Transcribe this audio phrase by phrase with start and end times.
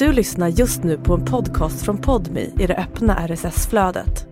[0.00, 4.26] Du lyssnar just nu på en podcast från Podmi i det öppna RSS-flödet.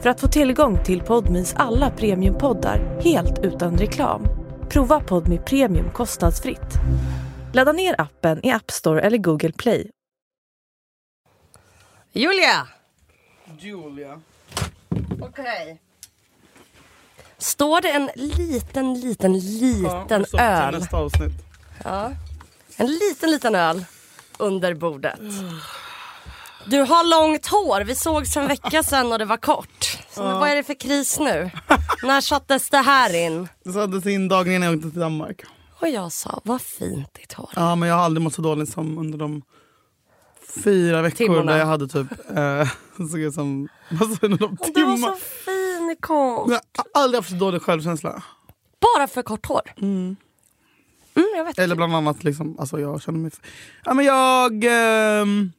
[0.00, 4.26] För att få tillgång till Podmis alla premiumpoddar helt utan reklam,
[4.68, 6.74] prova Podmi Premium kostnadsfritt.
[7.52, 9.90] Ladda ner appen i App Store eller Google Play.
[12.12, 12.68] Julia!
[13.58, 14.20] Julia.
[15.20, 15.80] Okej.
[17.38, 20.78] Står det en liten, liten, liten Ja, öl?
[20.78, 21.32] Nästa avsnitt.
[21.84, 22.12] Ja.
[22.76, 23.84] En liten, liten öl
[24.38, 25.20] under bordet.
[26.66, 27.80] Du har långt hår.
[27.84, 29.98] Vi sågs en vecka sedan och det var kort.
[30.10, 31.50] Så Vad är det för kris nu?
[32.02, 33.48] När sattes det här in?
[33.64, 35.42] Det sattes in dagen innan jag åkte till Danmark.
[35.80, 37.50] Och jag sa, vad fint ditt hår.
[37.56, 39.42] Ja, men jag har aldrig mått så dåligt som under de
[40.64, 41.52] fyra veckor Timmorna.
[41.52, 42.06] där jag hade typ...
[42.36, 42.68] Eh,
[43.10, 43.68] såg ut som...
[43.90, 44.36] Vad sa du?
[44.36, 46.50] De Du var så fin i konst.
[46.76, 48.22] Jag har aldrig haft så dålig självkänsla.
[48.96, 49.62] Bara för kort hår.
[49.80, 50.16] Mm,
[51.36, 51.58] jag vet.
[51.58, 53.30] Eller bland annat liksom, alltså jag känner mig...
[53.84, 54.64] Ja men jag...
[54.64, 55.52] ehm,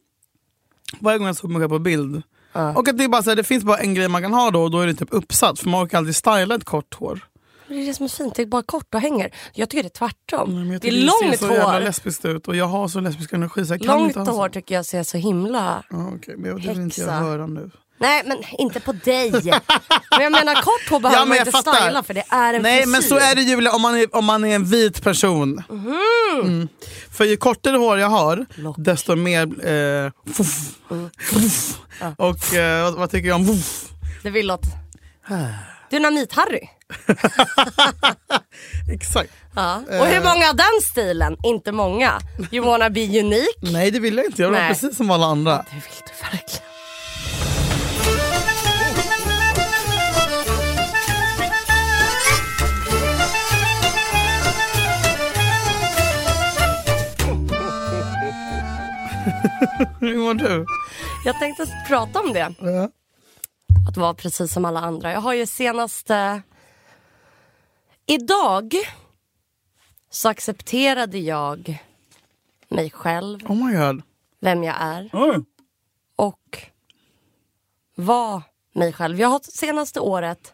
[1.00, 2.22] varje gång jag såg mig själv på bild.
[2.76, 4.52] Och att det, är bara så här, det finns bara en grej man kan ha
[4.52, 5.60] då och då är det typ uppsatt.
[5.60, 7.26] För man orkar aldrig styla ett kort hår.
[7.68, 8.36] Det är det som är fint.
[8.36, 9.36] Det är bara kort och hänger.
[9.54, 10.72] Jag tycker det är tvärtom.
[10.72, 11.80] Jag det är långt ser så jävla hår.
[11.80, 14.32] lesbiskt ut och jag har så lesbisk energi så jag kan Långt inte ha så.
[14.32, 15.84] hår tycker jag ser så himla...
[15.90, 17.72] Ja, okej, men det vill inte jag höra nu.
[18.00, 19.32] Nej men inte på dig.
[20.12, 21.74] men jag menar kort hår behöver Ja, man inte fattar.
[21.74, 22.92] styla för det är en Nej frisyr.
[22.92, 25.64] men så är det Julia om man är, om man är en vit person.
[25.70, 26.68] Mm.
[27.18, 28.76] För ju kortare hår jag har Lock.
[28.80, 29.42] desto mer...
[29.68, 30.58] Eh, fuff,
[31.20, 31.80] fuff.
[32.18, 33.86] Och eh, vad, vad tycker jag om fuff?
[34.24, 34.62] Det vill åt...
[35.92, 36.68] Dynamit-Harry.
[38.92, 39.32] Exakt.
[39.56, 39.76] Ja.
[39.76, 41.38] Och hur många har den stilen?
[41.44, 42.20] Inte många.
[42.52, 43.58] You wanna be unique?
[43.62, 45.52] Nej det vill jag inte, jag vill vara precis som alla andra.
[45.58, 46.69] Det vill du verkligen.
[60.00, 60.66] Hur mår du?
[61.26, 62.54] Jag tänkte prata om det.
[62.60, 62.90] Ja.
[63.90, 65.12] Att vara precis som alla andra.
[65.12, 66.42] Jag har ju senaste...
[68.06, 68.74] Idag
[70.10, 71.84] så accepterade jag
[72.70, 74.02] mig själv, Oh my god.
[74.40, 75.44] vem jag är Oj.
[76.16, 76.68] och
[77.96, 78.42] var
[78.74, 79.20] mig själv.
[79.20, 80.54] Jag har senaste året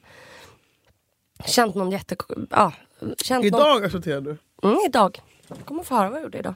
[1.45, 2.15] känt någon jätte...
[2.49, 2.73] Ja,
[3.17, 3.61] känt Någon...
[3.61, 4.37] Idag accepterar du?
[4.63, 5.21] Mm, idag.
[5.47, 6.55] Jag kommer få höra vad jag gjorde idag.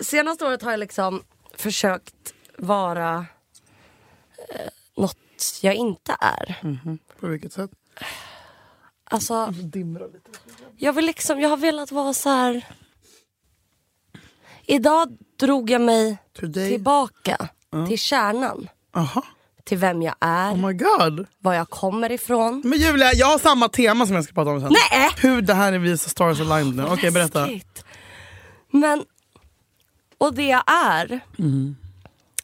[0.00, 1.22] Senaste året har jag liksom
[1.56, 3.26] försökt vara
[4.54, 5.16] eh, något
[5.62, 6.54] jag inte är.
[7.20, 7.70] På vilket sätt?
[9.10, 10.30] Alltså, Dimra lite.
[10.76, 12.66] jag vill liksom, jag har velat vara så här.
[14.66, 16.68] Idag drog jag mig Today?
[16.70, 17.48] tillbaka
[17.88, 18.68] till kärnan.
[18.96, 19.22] Aha.
[19.64, 21.26] Till vem jag är, Oh my god.
[21.38, 22.62] var jag kommer ifrån.
[22.64, 24.72] Men Julia, jag har samma tema som jag ska prata om sen.
[24.92, 25.10] Nej!
[25.16, 26.84] Hur det här är Visa Stars Aligned nu.
[26.84, 27.40] Okej, berätta.
[27.46, 27.84] Läskigt.
[28.72, 29.04] Men,
[30.18, 31.20] och det jag är,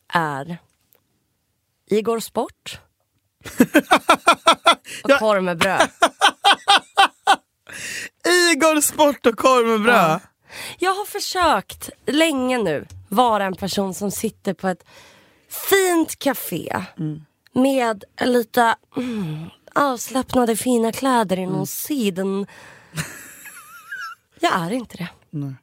[0.09, 0.59] är
[1.91, 2.81] Igor Sport
[5.05, 5.89] och korv med bröd.
[8.53, 10.21] Igor Sport och korv med bröd.
[10.79, 14.85] Jag har försökt länge nu vara en person som sitter på ett
[15.71, 16.83] fint café
[17.53, 22.47] med lite mm, avslappnade fina kläder i någon siden.
[24.41, 25.09] Jag är inte det.
[25.31, 25.55] Nej.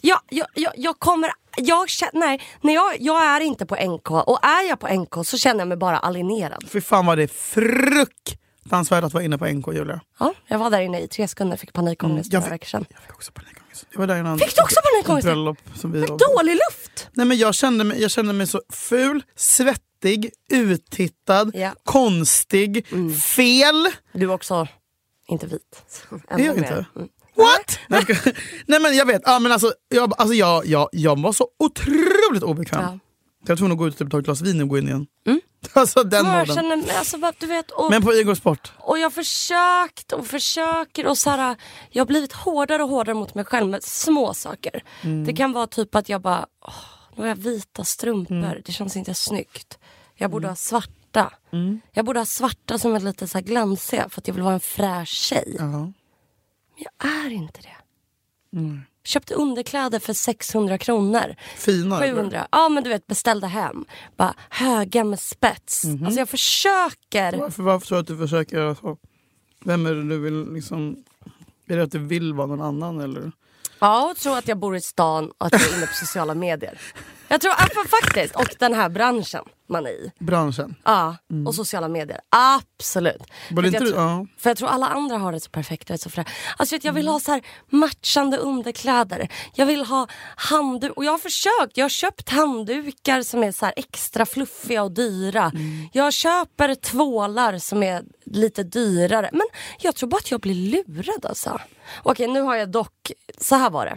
[0.00, 1.32] Jag, jag, jag, jag kommer...
[1.56, 5.26] Jag känner, nej, när jag, jag är inte på NK och är jag på NK
[5.26, 6.64] så känner jag mig bara alienerad.
[6.68, 10.00] Fy fan vad det är fruktansvärt att vara inne på NK Julia.
[10.18, 12.84] Ja, jag var där inne i tre sekunder fick panikångest jag några fick- veckor sedan.
[12.90, 13.86] Jag fick också panikångest.
[13.92, 14.38] Jag var där innan.
[14.38, 15.24] Fick du också panikångest?
[15.26, 16.16] Bröllop som vi var på.
[16.16, 17.08] Dålig luft!
[17.12, 21.60] Nej men jag kände, mig, jag kände mig så ful, svettig, uttittad, Ja.
[21.60, 21.74] Mm.
[21.84, 22.86] konstig,
[23.22, 23.88] fel.
[24.12, 24.66] Du är också
[25.28, 25.82] inte vit.
[26.28, 26.86] Är jag inte?
[26.96, 27.08] Mm.
[27.36, 27.78] What?
[27.88, 28.04] Nej,
[28.66, 32.42] Nej men jag vet, ja, men alltså, jag, alltså, jag, jag, jag var så otroligt
[32.42, 32.82] obekväm.
[32.82, 32.98] Ja.
[33.46, 35.06] Jag tvungen att gå ut och typ ta ett glas vin och gå in igen.
[35.72, 36.54] Alltså den Ja, jag moden.
[36.56, 40.26] känner mig, alltså, du vet, och, Men på Igor Sport, och jag har försökt och
[40.26, 41.56] försöker och så här,
[41.90, 44.84] jag har blivit hårdare och hårdare mot mig själv med små saker.
[45.02, 45.24] Mm.
[45.24, 46.74] Det kan vara typ att jag bara, åh,
[47.16, 48.62] nu har jag vita strumpor, Mm.
[48.64, 49.78] det känns inte snyggt.
[50.14, 51.32] Jag borde ha svarta.
[51.92, 54.54] Jag borde ha svarta som är lite så här glansiga för att jag vill vara
[54.54, 55.56] en fräsch tjej.
[55.58, 55.92] ja.
[56.74, 57.76] Men jag är inte det.
[59.04, 61.36] Köpte underkläder för 600 kronor.
[61.56, 62.04] fina.
[62.04, 62.14] eller?
[62.14, 62.46] 700.
[62.52, 63.84] Ja men du vet beställde hem.
[64.16, 65.84] Bara höga med spets.
[65.84, 66.04] Mhm.
[66.04, 67.38] Alltså jag försöker.
[67.38, 68.96] Varför, varför tror du att du försöker göra så?
[69.64, 71.04] Vem är det du vill liksom...
[71.66, 73.32] Är det att du vill vara någon annan eller?
[73.78, 76.34] Ja och tror att jag bor i stan och att jag är inne på sociala
[76.34, 76.80] medier.
[77.32, 79.44] Jag tror faktiskt, och den här branschen.
[79.68, 80.12] man i.
[80.18, 80.74] Branschen.
[80.84, 82.20] Ja, och sociala medier.
[82.30, 83.22] Absolut.
[83.50, 83.62] Mm.
[83.64, 84.26] Det för, jag tror, ja.
[84.38, 85.90] för jag tror alla andra har det så perfekt.
[85.90, 86.24] och Så frä.
[86.56, 87.00] alltså, vet, jag Mm.
[87.00, 89.28] vill ha så här matchande underkläder.
[89.54, 90.06] Jag vill ha
[90.36, 90.92] handduk.
[90.96, 91.76] Och jag har försökt.
[91.76, 95.42] Jag har köpt handdukar som är så extra fluffiga och dyra.
[95.54, 95.88] Mm.
[95.92, 99.28] Jag köper tvålar som är lite dyrare.
[99.32, 99.46] Men
[99.80, 101.60] jag tror bara att jag blir lurad alltså.
[102.02, 103.12] Okej, nu har jag dock...
[103.40, 103.96] Så här var det.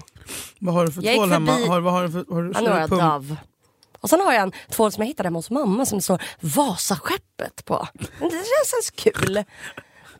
[0.59, 1.51] Vad har du för Jag tvål hemma?
[1.51, 2.89] Har, vad har du för, har du, har jag?
[2.89, 3.37] Dove.
[3.99, 6.21] Och sen har jag en tvål som jag hittade hemma hos mamma som det står
[6.39, 7.87] Vasaskeppet på.
[8.19, 9.43] Det känns kul.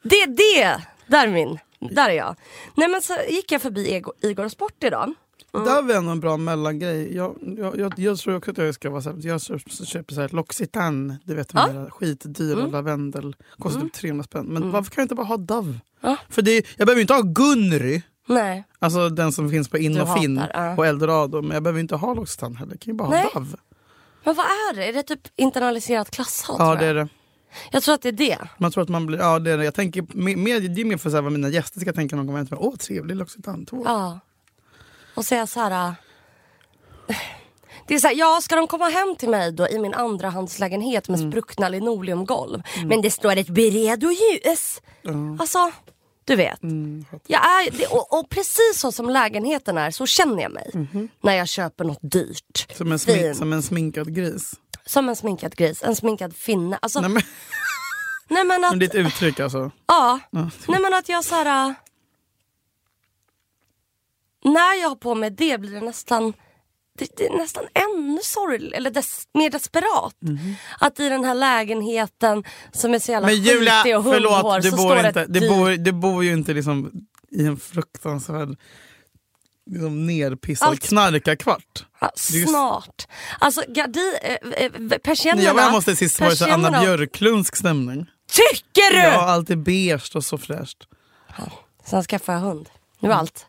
[0.03, 0.81] Det är det.
[1.07, 1.59] Där är min.
[1.79, 2.35] Där är jag.
[2.75, 5.13] Nej men så gick jag förbi Igor Sport idag.
[5.51, 7.15] Det där var ändå en bra mellangrej.
[7.15, 10.21] Jag, jag, jag, jag tror också att jag ska vara så här, jag köper, så
[10.21, 11.67] här L'Occitane, du vet de Ja.
[11.67, 13.35] där skitdyra lavendel.
[13.59, 14.45] Kostar typ 300 spänn.
[14.45, 15.79] Men varför kan jag inte bara ha Dove?
[16.01, 16.17] Ja.
[16.29, 18.63] För det, jag behöver inte ha Gunry, Nej.
[18.79, 20.75] alltså den som finns på In och Finn ja.
[20.75, 21.41] och Eldorado.
[21.41, 23.29] Men jag behöver inte ha L'Occitane heller, jag kan ju bara Nej.
[23.33, 23.57] ha Dove.
[24.23, 24.85] Men vad är det?
[24.89, 26.55] Är det typ internaliserat klasshat?
[26.59, 27.07] Ja det är det.
[27.71, 28.37] jag tror att det är det.
[28.57, 29.65] Man tror att man blir, ja det är det.
[29.65, 30.05] Jag tänker
[30.35, 32.39] mer, det är mer för så här, vad mina gäster ska tänka när de kommer
[32.39, 32.65] hem till mig.
[32.67, 33.81] Åh trevlig L'Occitane.
[33.85, 34.19] Ja.
[35.15, 35.87] Och säga så här...
[37.07, 37.15] äh,
[37.87, 41.09] Det är så här, ja, ska de komma hem till mig då i min andrahandslägenhet
[41.09, 42.61] med spruckna linoleumgolv.
[42.85, 44.81] Men det står ett Beredo-ljus.
[45.39, 45.71] Alltså,
[46.25, 46.59] du vet.
[47.27, 50.87] jag är, det, och, och precis så som lägenheten är så känner jag mig.
[51.21, 52.67] När jag köper något dyrt.
[52.77, 54.53] Som, en smink, som en sminkad gris.
[54.85, 56.77] Som en sminkad gris, en sminkad finne.
[56.81, 57.23] Alltså, Nej, nej,
[58.27, 58.71] men, men att...
[58.71, 59.71] men ditt uttryck alltså.
[59.85, 60.19] Ja.
[60.31, 61.69] Nej men att jag så här.
[61.69, 61.73] äh,
[64.43, 66.33] När jag har på mig det blir det nästan
[66.97, 70.15] det, det är nästan ännu sorgligt, eller des, mer desperat.
[70.79, 74.77] Att i den här lägenheten som är så jävla Men Julia, och förlåt, du så
[74.77, 76.91] bor, inte, du, bor, du bor ju inte liksom
[77.31, 78.57] i en fruktansvärd
[79.65, 81.85] liksom nerpissad Allt- knarkarkvart.
[82.01, 83.07] Ja, snart.
[83.39, 84.33] Alltså gardi, äh,
[84.65, 85.41] äh, persiennerna.
[85.41, 85.55] När jag
[85.85, 88.05] dig sist var det så Anna persiennerna- Björklundsk stämning.
[88.31, 88.97] Tycker du?
[89.01, 90.87] Ja, allt är beige och så fräscht.
[91.85, 92.69] Sen skaffade jag hund.
[92.99, 93.45] Nu allt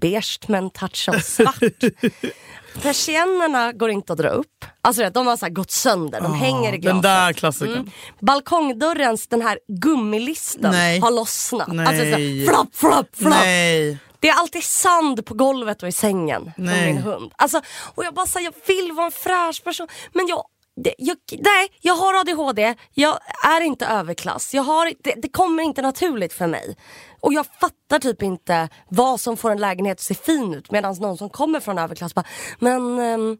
[0.00, 1.62] beige med en touch av svart.
[2.82, 4.64] Persiennerna går inte att dra upp.
[4.80, 7.02] Alltså de har så gått sönder, de hänger i glaset.
[7.02, 7.90] Den där klassikern.
[8.20, 10.98] Balkongdörrens den här gummilisten Nej.
[10.98, 11.68] har lossnat.
[11.68, 11.86] Nej.
[11.86, 13.34] Alltså så här, flopp, flopp, flopp.
[13.34, 13.98] Nej.
[14.20, 16.86] Det är alltid sand på golvet och i sängen Nej.
[16.86, 17.32] min hund.
[17.36, 17.60] Alltså,
[17.94, 19.88] och jag bara säger jag vill vara en fräsch person.
[20.12, 20.44] Men jag,
[20.76, 24.54] det, jag, nej, jag har ADHD, jag är inte överklass.
[24.54, 26.76] Jag har, det, det kommer inte naturligt för mig.
[27.20, 30.94] Och jag fattar typ inte vad som får en lägenhet att se fin ut medan
[31.00, 32.26] någon som kommer från överklass bara,
[32.58, 33.38] men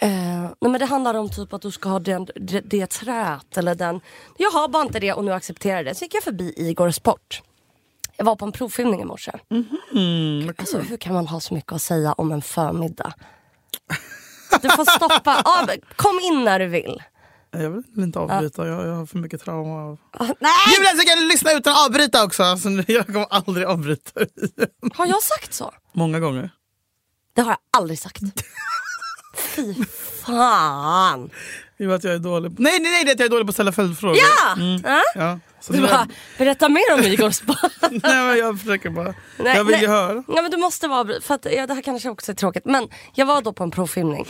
[0.00, 3.56] Eh, nej men det handlar om typ att du ska ha den, det, det träet
[3.56, 4.00] eller den.
[4.36, 5.94] Jag har bara inte det och nu accepterar det.
[5.94, 7.42] Så gick jag förbi Igor Sport.
[8.16, 9.32] Jag var på en provfilmning i morse.
[9.92, 13.12] Mm, Alltså, hur kan man ha så mycket att säga om en förmiddag?
[14.62, 15.42] Du får stoppa.
[15.44, 17.02] Ja, men kom in när du vill.
[17.50, 19.82] Jag vill inte avbryta, jag, jag har för mycket trauma.
[19.84, 19.98] Av...
[20.12, 20.50] Ah, Nej!
[20.76, 22.56] Julia, så kan du lyssna utan att avbryta också.
[22.56, 24.70] Så nu- jag kommer aldrig avbryta igen.
[24.94, 25.72] Har jag sagt så?
[25.92, 26.50] Många gånger.
[27.34, 28.20] Det har jag aldrig sagt.
[29.36, 29.74] Fy
[30.26, 31.30] fan.
[31.78, 32.60] Jo, att jag är dålig.
[32.60, 34.16] Nej, nej, nej, det är att jag är dålig på att ställa följdfrågor.
[34.16, 34.56] Ja!
[34.84, 35.02] Ja.
[35.14, 36.08] Ja, så Du bara,
[36.38, 37.72] berätta mer om Igor Sport.
[37.90, 39.14] nej, men jag försöker bara.
[39.36, 39.80] Nej, jag vill nej.
[39.82, 40.24] ju höra.
[40.28, 42.64] Ja, men du måste vara för att, ja, Det här kanske också är tråkigt.
[42.64, 44.26] Men jag var då på en provfilmning.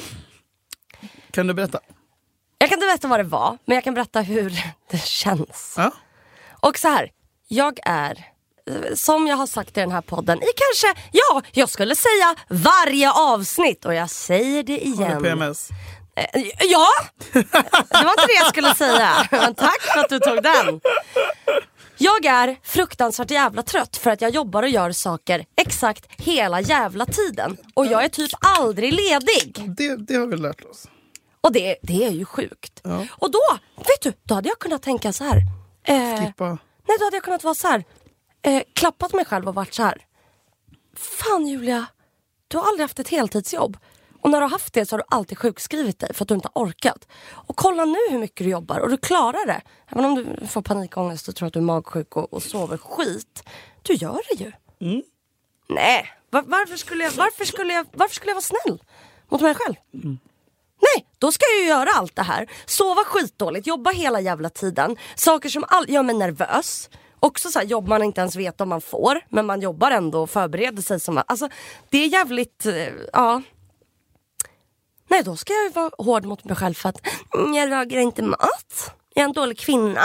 [1.30, 1.80] Kan du berätta?
[2.58, 4.50] Jag kan inte berätta vad det var, men jag kan berätta hur
[4.90, 5.74] det känns.
[5.76, 5.92] Ja.
[6.60, 7.10] Och så här,
[7.48, 8.24] jag är,
[8.94, 13.12] som jag har sagt i den här podden, i kanske, ja, jag skulle säga varje
[13.12, 15.22] avsnitt och jag säger det Har igen.
[15.22, 15.68] du PMS?
[16.18, 16.86] Eh, Ja!
[17.32, 19.28] Det var inte det jag skulle säga.
[19.30, 20.80] Men tack för att du tog den.
[22.00, 27.06] Jag är fruktansvärt jävla trött för att jag jobbar och gör saker exakt hela jävla
[27.06, 27.56] tiden.
[27.74, 29.74] Och jag är typ aldrig ledig.
[29.76, 30.86] Det, det har vi lärt oss.
[31.40, 32.80] Och det, det är ju sjukt.
[32.84, 33.06] Ja.
[33.10, 33.40] Och då,
[33.76, 35.36] vet du, då hade jag kunnat tänka så här.
[35.84, 36.48] Eh, Skippa.
[36.88, 37.84] nej, då hade jag kunnat vara så här.
[38.42, 40.04] Eh, klappat mig själv och varit så här.
[40.96, 41.86] Fan Julia,
[42.48, 43.76] du har aldrig haft ett heltidsjobb.
[44.20, 46.34] Och när du har haft det så har du alltid sjukskrivit dig för att du
[46.34, 47.08] inte har orkat.
[47.32, 49.60] Och kolla nu hur mycket du jobbar och du klarar det.
[49.88, 53.42] Även om du får panikångest och tror att du är magsjuk och, och sover skit.
[53.82, 54.52] Du gör det ju.
[55.68, 58.82] Nej, var, varför, skulle jag, varför, skulle jag, varför skulle jag vara snäll
[59.28, 59.74] mot mig själv?
[60.80, 62.46] Nej, då ska jag ju göra allt det här.
[62.66, 64.96] Sova skitdåligt, jobba hela jävla tiden.
[65.14, 66.90] Saker som all, gör mig nervös.
[67.20, 70.22] Också så här, jobb man inte ens vet om man får, men man jobbar ändå
[70.22, 71.00] och förbereder sig.
[71.00, 71.48] Som, alltså,
[71.90, 73.42] det är jävligt, eh, ja.
[75.08, 77.00] Nej, då ska jag vara hård mot mig själv för att
[77.34, 78.94] mm, jag lagar inte mat.
[79.14, 80.02] Jag är en dålig kvinna.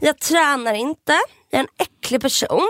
[0.00, 1.12] Jag tränar inte.
[1.50, 2.68] Jag är en äcklig person.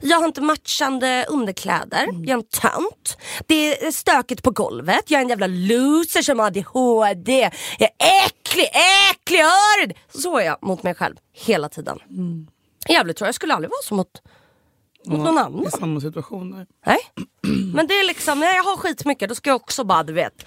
[0.00, 2.06] Jag har inte matchande underkläder.
[2.12, 3.18] Jag är en tönt.
[3.46, 5.10] Det är stökigt på golvet.
[5.10, 7.50] Jag är en jävla loser som har ADHD.
[7.78, 8.68] Jag är äcklig,
[9.10, 9.94] äcklig, hör du?
[10.20, 11.98] Så är jag mot mig själv hela tiden.
[12.88, 13.28] Jävligt tror jag.
[13.28, 14.22] Jag skulle aldrig vara så mot,
[15.06, 15.66] mot någon annan.
[15.66, 16.50] I samma situation.
[16.50, 16.66] Nej.
[16.86, 16.98] Nej.
[17.74, 20.46] Men det är liksom, när jag har skitmycket då ska jag också bara du vet.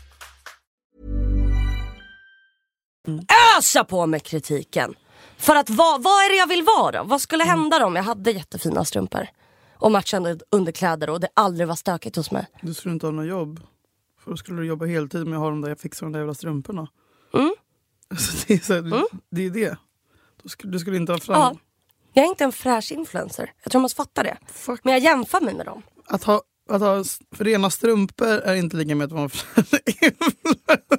[3.57, 4.95] Ösa på med kritiken.
[5.37, 7.03] För att vad, vad är det jag vill vara?
[7.03, 9.27] Vad skulle hända då om jag hade jättefina strumpor?
[9.77, 12.47] Och matchande underkläder och det aldrig var stökigt hos mig.
[12.61, 13.59] Du skulle inte ha något jobb.
[14.23, 16.33] För då skulle du jobba heltid med att ha de där, fixa de där jävla
[16.33, 16.87] strumporna.
[17.33, 17.53] Mm.
[18.09, 19.77] Alltså, det, är så här, det är det.
[20.43, 21.39] Du skulle, du skulle inte ha fram...
[21.41, 21.55] Ja.
[22.13, 23.53] Jag är inte en fräsch influencer.
[23.63, 24.37] Jag tror man måste fatta det.
[24.47, 24.83] Fuck.
[24.83, 25.81] Men jag jämför mig med dem.
[26.07, 26.41] Att ha,
[26.71, 27.03] att ha
[27.37, 29.29] rena strumpor är inte lika med att vara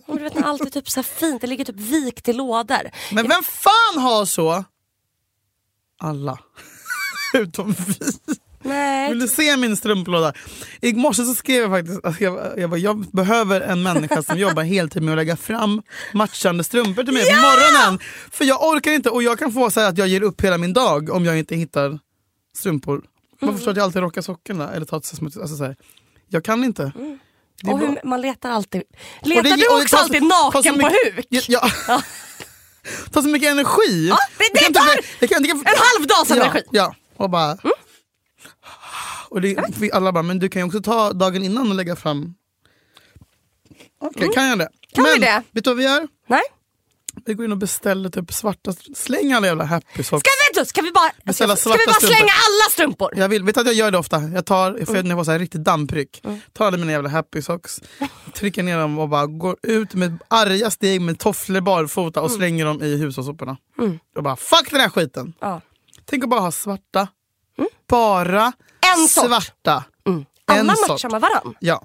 [0.07, 2.91] du vet är typ så fint, det ligger typ vikt i lådor.
[3.13, 4.65] Men vem fan har så?
[5.99, 6.39] Alla.
[7.35, 7.95] Utom vi.
[8.65, 9.09] Nej.
[9.09, 10.33] Vill du se min strumplåda?
[10.81, 14.39] I morse så skrev jag faktiskt att jag, jag, bara, jag behöver en människa som
[14.39, 17.99] jobbar heltid med att lägga fram matchande strumpor till mig på morgonen.
[18.31, 20.73] För jag orkar inte och jag kan få säga att jag ger upp hela min
[20.73, 21.99] dag om jag inte hittar
[22.57, 23.03] strumpor.
[23.43, 25.37] Man förstår att jag alltid rockar sockorna eller smuts.
[25.37, 25.77] Alltså så här.
[26.29, 26.83] Jag kan inte.
[27.65, 28.83] Är Och hur, man letar alltid.
[29.23, 31.27] Letar det- du också alltid så naken på huk?
[31.29, 31.41] Ja,
[31.89, 32.03] ja.
[33.13, 34.09] tar så mycket energi.
[34.09, 34.87] Ja, det- det Jag kan inte- tar
[35.21, 36.63] jag kan- jag kan- en halv dags ja, energi.
[36.71, 37.57] Ja, och bara...
[39.29, 41.97] Och det, vi alla bara, men du kan ju också ta dagen innan och lägga
[41.97, 42.35] fram...
[44.01, 44.65] Okej, kan jag det?
[44.65, 44.73] Mm.
[44.95, 45.43] Kan men, vi det?
[45.53, 46.09] Vet du vad vi gör?
[46.27, 46.41] Nej.
[47.27, 48.73] Vi går in och beställer typ svarta...
[48.95, 50.23] Släng alla jävla happy socks.
[50.53, 52.07] Ska vi, ska vi bara, Beställa ska vi bara strumpor.
[52.15, 53.11] slänga alla strumpor?
[53.17, 54.21] Jag vill, vet du att jag gör det ofta?
[54.35, 55.07] Jag tar, för Mm.
[55.07, 57.81] jag var så här riktigt dammprick, tar alla mina jävla happy socks,
[58.35, 62.25] trycker ner dem och bara går ut med arga steg med tofflor barfota Mm.
[62.25, 63.57] och slänger dem i hushållssoporna.
[64.17, 65.33] Och bara fuck den här skiten!
[65.41, 65.61] Ja.
[66.05, 67.09] Tänk att bara ha svarta.
[67.89, 68.53] Bara
[68.95, 69.27] En sort.
[69.27, 69.85] svarta.
[70.07, 70.89] En Alla sort.
[70.89, 71.55] matchar med varann.
[71.61, 71.83] Ja.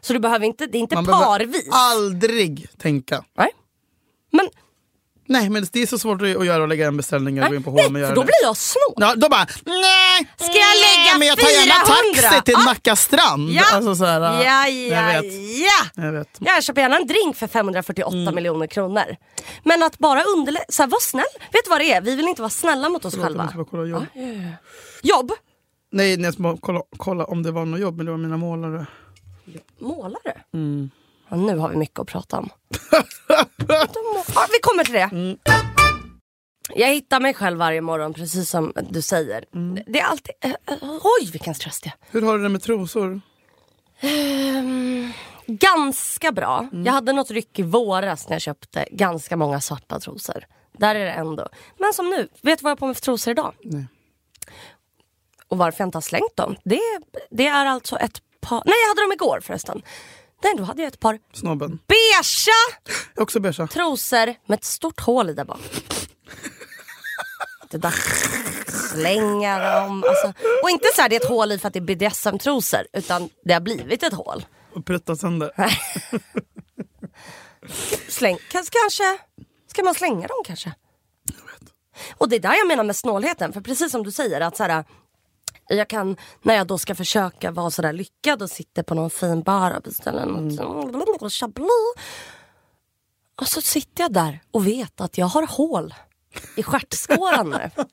[0.00, 1.68] Så du behöver inte, det är inte Man parvis.
[1.70, 3.24] aldrig tänka.
[3.38, 3.48] Nej.
[4.32, 4.48] Men
[5.26, 7.56] Nej men det är så svårt att göra och lägga en beställning eller gå nej,
[7.56, 8.24] in på H&M och nej, göra då det.
[8.26, 8.94] blir jag snål.
[8.96, 10.28] Ja, då bara, nej!
[10.36, 12.22] Ska jag lägga men jag tar gärna 400?
[12.30, 12.64] taxi till Ja.
[12.64, 13.50] Nacka strand.
[13.50, 15.32] Ja, Alltså, så här, ja, jag ja, vet.
[15.94, 16.02] ja.
[16.04, 16.28] Jag vet.
[16.40, 18.34] Jag köper gärna en drink för 548 Mm.
[18.34, 19.16] miljoner kronor.
[19.64, 21.24] Men att bara underlätta, så här, var snäll.
[21.52, 22.00] Vet du vad det är?
[22.00, 23.44] Vi vill inte vara snälla mot oss Förlåt, jag själva.
[23.44, 24.06] måste bara kolla jobb.
[25.02, 25.32] Jobb?
[25.92, 28.36] Nej, jag ska bara kolla, kolla om det var något jobb, men det var mina
[28.36, 28.86] målare.
[29.80, 30.40] Målare?
[30.54, 30.90] Mm.
[31.28, 32.50] Ja, nu har vi mycket att prata om.
[34.34, 35.08] Ja, vi kommer till det.
[35.12, 35.38] Mm.
[36.74, 39.44] Jag hittar mig själv varje morgon precis som du säger.
[39.54, 39.84] Mm.
[39.86, 40.34] Det är alltid...
[40.40, 41.94] eh, oj vilken stress det är.
[42.10, 43.20] Hur har du det med trosor?
[44.00, 45.12] Ehm,
[45.46, 46.68] ganska bra.
[46.72, 46.86] Mm.
[46.86, 50.44] Jag hade något ryck i våras när jag köpte ganska många svarta trosor.
[50.78, 51.48] Där är det ändå.
[51.78, 53.54] Men som nu, vet du vad jag har på mig för trosor idag?
[53.62, 53.86] Nej.
[55.48, 56.56] Och varför jag inte har slängt dem?
[56.64, 56.80] Det,
[57.30, 58.62] det är alltså ett par...
[58.66, 59.82] Nej jag hade dem igår förresten.
[60.44, 61.78] Nej, då hade jag ett par Snobben.
[61.86, 62.52] beigea
[63.16, 63.66] också beiga.
[63.66, 65.60] trosor med ett stort hål i där bak.
[67.70, 68.24] Det är dags
[68.66, 70.04] att slänga dem.
[70.08, 70.32] Alltså,
[70.62, 72.86] och inte så här det är ett hål i för att det är BDSM-trosor.
[72.92, 74.46] Utan det har blivit ett hål.
[74.74, 75.52] Och prutta sönder.
[78.08, 79.18] Släng, kanske, kanske,
[79.66, 80.74] ska man slänga dem kanske?
[82.14, 83.52] Och det är där jag menar med snålheten.
[83.52, 84.84] För precis som du säger att så här,
[85.68, 89.42] jag kan, när jag då ska försöka vara sådär lyckad och sitter på någon fin
[89.42, 91.30] bar och beställer något mm.
[91.30, 91.68] chablis.
[93.40, 95.94] Och så sitter jag där och vet att jag har hål
[96.56, 97.70] i stjärtskåran nu.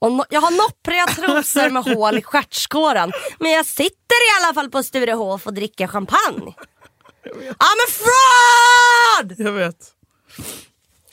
[0.00, 3.12] Och no, jag har noppriga trosor med hål i stjärtskåran.
[3.38, 6.54] Men jag sitter i alla fall på Sturehof och dricker champagne.
[7.58, 9.34] I'm a fraud!
[9.38, 9.94] Jag vet.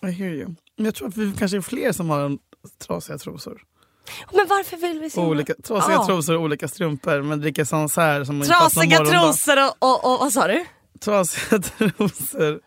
[0.01, 0.55] I hear you.
[0.75, 2.39] Men jag tror att vi kanske är fler som har en
[2.87, 3.61] trasiga trosor.
[4.33, 6.05] Men varför vill vi se Olika, trasiga Ja.
[6.05, 10.47] trosor och olika strumpor men dricker Sancerre som Trasiga trosor och, och, och vad sa
[10.47, 10.65] du?
[10.99, 12.59] Trasiga trosor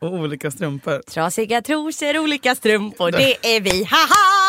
[0.00, 1.02] och olika strumpor.
[1.10, 4.47] Trasiga trosor, olika strumpor, det är vi, haha!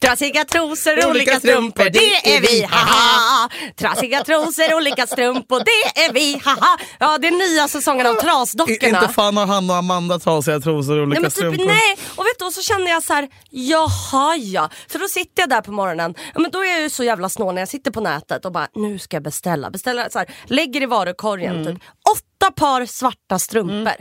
[0.00, 3.48] Trasiga trosor, olika strumpor, det är vi, haha!
[3.76, 6.78] Trasiga trosor, olika strumpor, det är vi, haha!
[6.98, 9.00] Ja, det är nya säsongen av Trasdockorna.
[9.02, 11.64] inte fan har han och Amanda trasiga trosor olika Nej, men typ, strumpor.
[11.66, 14.70] nej, och vet du, och så känner jag så här, jaha ja.
[14.88, 17.28] För då sitter jag där på morgonen, ja, men då är jag ju så jävla
[17.28, 19.70] snål när jag sitter på nätet och bara, nu ska jag beställa.
[19.70, 21.64] beställa så här, lägger i varukorgen Mm.
[21.74, 23.94] typ åtta par svarta strumpor.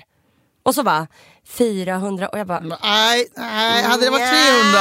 [0.65, 1.07] Och så bara
[1.47, 4.79] 400 och jag bara, Nej, nej, hade det varit 300?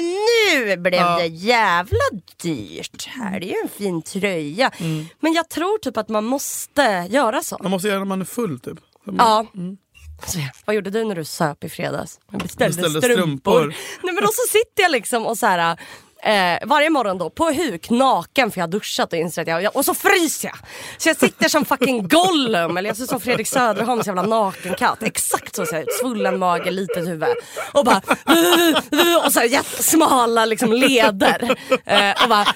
[0.00, 1.16] nu blev Ja.
[1.18, 1.98] det jävla
[2.42, 3.06] dyrt.
[3.06, 4.70] Här är ju en fin tröja.
[4.78, 5.06] Mm.
[5.20, 7.58] Men jag tror typ att man måste göra så.
[7.62, 8.78] Man måste göra när man är full typ.
[9.18, 9.46] Ja.
[10.26, 12.20] Så, ja, vad gjorde du när du söp i fredags?
[12.30, 13.20] Jag beställde, Beställde strumpor.
[13.52, 13.66] strumpor.
[14.02, 15.76] Nej, men då så sitter jag liksom och så här,
[16.22, 19.62] eh, varje morgon då på huk naken för jag har duschat och inser att jag,
[19.62, 20.58] jag och så fryser jag.
[20.98, 25.02] Så jag sitter som fucking Gollum eller jag ser ut som Fredrik Söderholms jävla nakenkatt.
[25.02, 25.92] Exakt så ser jag ut.
[26.00, 27.28] Svullen mage, litet huvud.
[27.72, 28.00] Och bara
[29.24, 31.56] och så jättesmala liksom leder.
[31.84, 32.46] Eh, och bara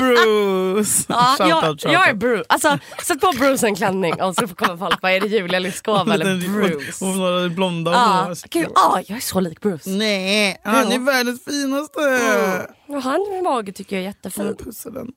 [0.00, 1.04] Bruce!
[1.08, 2.14] Ja, jag, jag är.
[2.14, 2.44] Bruce.
[2.48, 6.14] Alltså, sätt på Bruce en klänning och så kommer folk bara, är det Julia Lyskova
[6.14, 7.04] eller Bruce?
[7.04, 8.72] Och några blonda Ja, hår.
[8.74, 9.90] ah, jag är så lik Bruce.
[9.90, 12.73] Nej, han är världens finaste.
[12.86, 14.56] Och han med mage tycker jag är jättefin.
[14.84, 15.12] Den.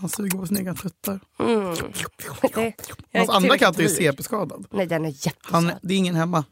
[0.00, 1.20] Han suger på sina egna tuttar.
[1.38, 3.96] Är Hans andra katt är ju lik.
[3.98, 4.66] CP-skadad.
[4.70, 5.36] Nej den är jättesöt.
[5.52, 6.44] Han, det är ingen hemma.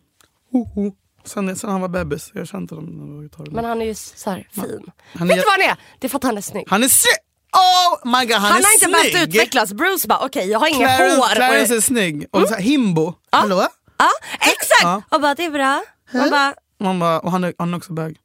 [0.53, 0.93] Ho, ho.
[1.25, 2.31] Sen, sen han var bebis.
[2.35, 3.31] Jag kände inte dem.
[3.51, 4.91] Men han är ju så här fin.
[5.15, 5.77] Han Vet du vad han är?
[5.99, 6.65] Det är för att han är snygg.
[6.69, 7.15] Han är snygg!
[7.53, 9.13] Oh my god, han, Han, är har inte snygg!
[9.13, 9.73] behövt utvecklas.
[9.73, 11.35] Bruce bara, okej jag har inga Clarence, hår.
[11.35, 12.27] Clarence är snygg.
[12.31, 13.15] Och så här, himbo.
[13.31, 13.67] Hallå?
[13.99, 14.09] ja,
[14.41, 14.83] exakt!
[14.83, 15.03] Ja.
[15.11, 15.83] Och bara, det är bra.
[16.13, 18.17] Man bara, Man bara, och han är, han är också bög.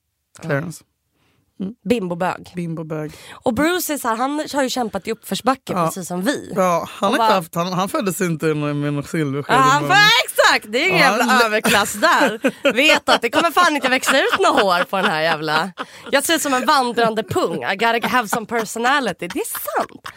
[0.42, 0.84] Clarence.
[1.90, 2.52] Bimbobög.
[2.56, 3.12] Bimbo bög.
[3.32, 5.86] Och Bruce är så här, han har ju kämpat i uppförsbacke Ja.
[5.86, 6.54] precis som vi.
[6.56, 10.66] Ja, han, inte bara- haft, han, han föddes inte med något silversked Ja, han exakt!
[10.72, 12.40] Det är Ja, jävla han- överklass där.
[12.74, 15.72] Vet att det kommer fan inte växa ut några hår på den här jävla...
[16.12, 17.64] Jag ser ut som en vandrande pung.
[17.64, 19.28] I gotta have some personality.
[19.28, 20.08] Det är sant.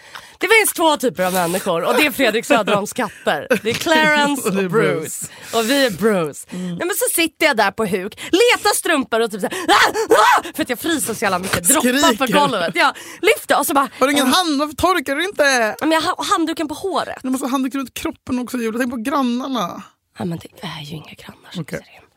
[0.41, 3.47] Det finns två typer av människor och det är Fredrik Söderholms katter.
[3.63, 5.01] Det är Clarence Och det är och Bruce.
[5.01, 5.27] Bruce.
[5.59, 6.47] Och vi är Bruce.
[6.51, 10.43] Nej, men så sitter jag där på huk, letar strumpor och typ såhär, ah, ah,
[10.55, 11.69] för att jag fryser så jävla mycket.
[11.69, 12.41] Droppar på Skriker.
[12.41, 12.71] golvet.
[12.77, 14.59] Jag lyfter och så bara, Har du ingen hand?
[14.59, 15.77] Varför torkar du inte?
[15.81, 17.19] men jag har handduken på håret.
[17.23, 18.79] Du måste ha handduken runt kroppen också Julia.
[18.79, 19.83] Tänk på grannarna.
[20.19, 21.79] Ja men det är ju inga grannar som Okej.
[21.79, 22.09] ser in.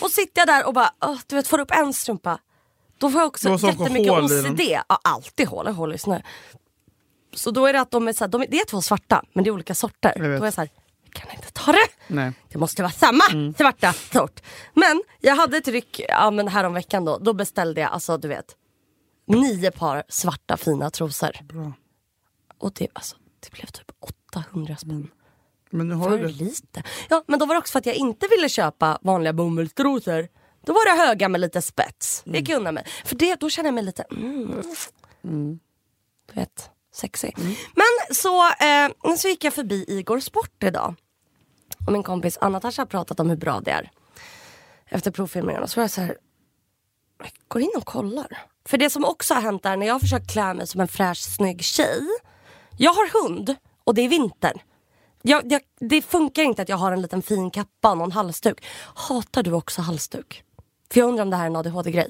[0.00, 2.38] Och sitter jag där och bara, åh, du vet får upp en strumpa.
[2.98, 4.60] Då får jag också jättemycket OCD.
[4.60, 6.20] Ja, alltid hål, jag håller i snö.
[7.34, 9.22] Så då är det att de är, så här, de är, det är två svarta
[9.32, 10.12] men det är olika sorter.
[10.16, 10.68] Då är jag såhär,
[11.04, 11.88] jag kan inte ta det.
[12.08, 12.32] Nej.
[12.48, 13.54] Det måste vara samma Mm.
[13.54, 14.40] svarta sort.
[14.74, 17.18] Men jag hade ett ryck ja, men här om veckan då.
[17.18, 18.56] Då beställde jag alltså du vet
[19.26, 21.30] nio par svarta fina trosor.
[21.42, 21.72] Bra.
[22.58, 23.90] Och det, alltså, det blev typ
[24.32, 25.10] 800 spänn.
[25.70, 26.32] Men nu har För du det.
[26.32, 26.82] lite.
[27.08, 30.28] Ja, men då var det också för att jag inte ville köpa vanliga bomullstrosor.
[30.66, 32.22] Då var det höga med lite spets.
[32.26, 32.88] Det gick jag undan med.
[33.04, 34.02] För det, då känner jag mig lite,
[35.22, 35.58] mm,
[36.32, 37.30] du vet, sexy.
[37.74, 40.94] Men så, eh, så gick jag förbi Igor Sport idag.
[41.86, 43.90] Och min kompis Anna-Tasha har pratat om hur bra det är.
[44.86, 46.16] Efter provfilmningarna så var jag så här,
[47.18, 48.42] jag går in och kollar.
[48.68, 50.88] För det som också har hänt där när jag har försökt klä mig som en
[50.88, 52.02] fräsch snygg tjej.
[52.76, 53.54] Jag har hund
[53.84, 54.62] och det är vinter.
[55.22, 58.64] Jag, jag, det funkar inte att jag har en liten fin kappa och någon halsduk.
[58.94, 60.44] Hatar du också halsduk?
[60.92, 62.08] För jag undrar om det här är en ADHD-grej.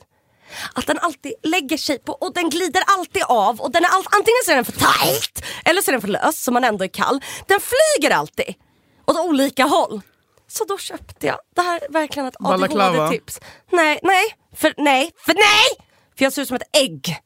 [0.74, 4.04] Att den alltid lägger sig på och den glider alltid av och den är all,
[4.04, 6.84] antingen så är den för tight eller så är den för lös så man ändå
[6.84, 7.20] är kall.
[7.46, 8.54] Den flyger alltid
[9.06, 10.00] åt olika håll.
[10.48, 12.36] Så då köpte jag, det här är verkligen ett?
[12.38, 13.40] ADHD-tips.
[13.70, 15.86] Nej, nej, för nej, för nej!
[16.16, 17.20] För jag ser ut som ett ägg.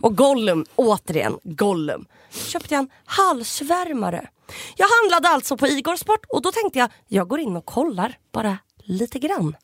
[0.00, 2.06] Och Gollum, återigen Gollum.
[2.30, 4.28] Köpte jag en halsvärmare.
[4.76, 8.18] Jag handlade alltså på Igor Sport och då tänkte jag, jag går in och kollar
[8.32, 9.56] bara lite grann.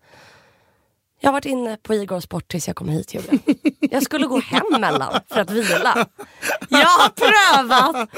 [1.20, 3.40] Jag har varit inne på Igor Sport tills jag kom hit Julia.
[3.80, 6.06] Jag skulle gå hem mellan för att vila.
[6.68, 8.08] Jag har prövat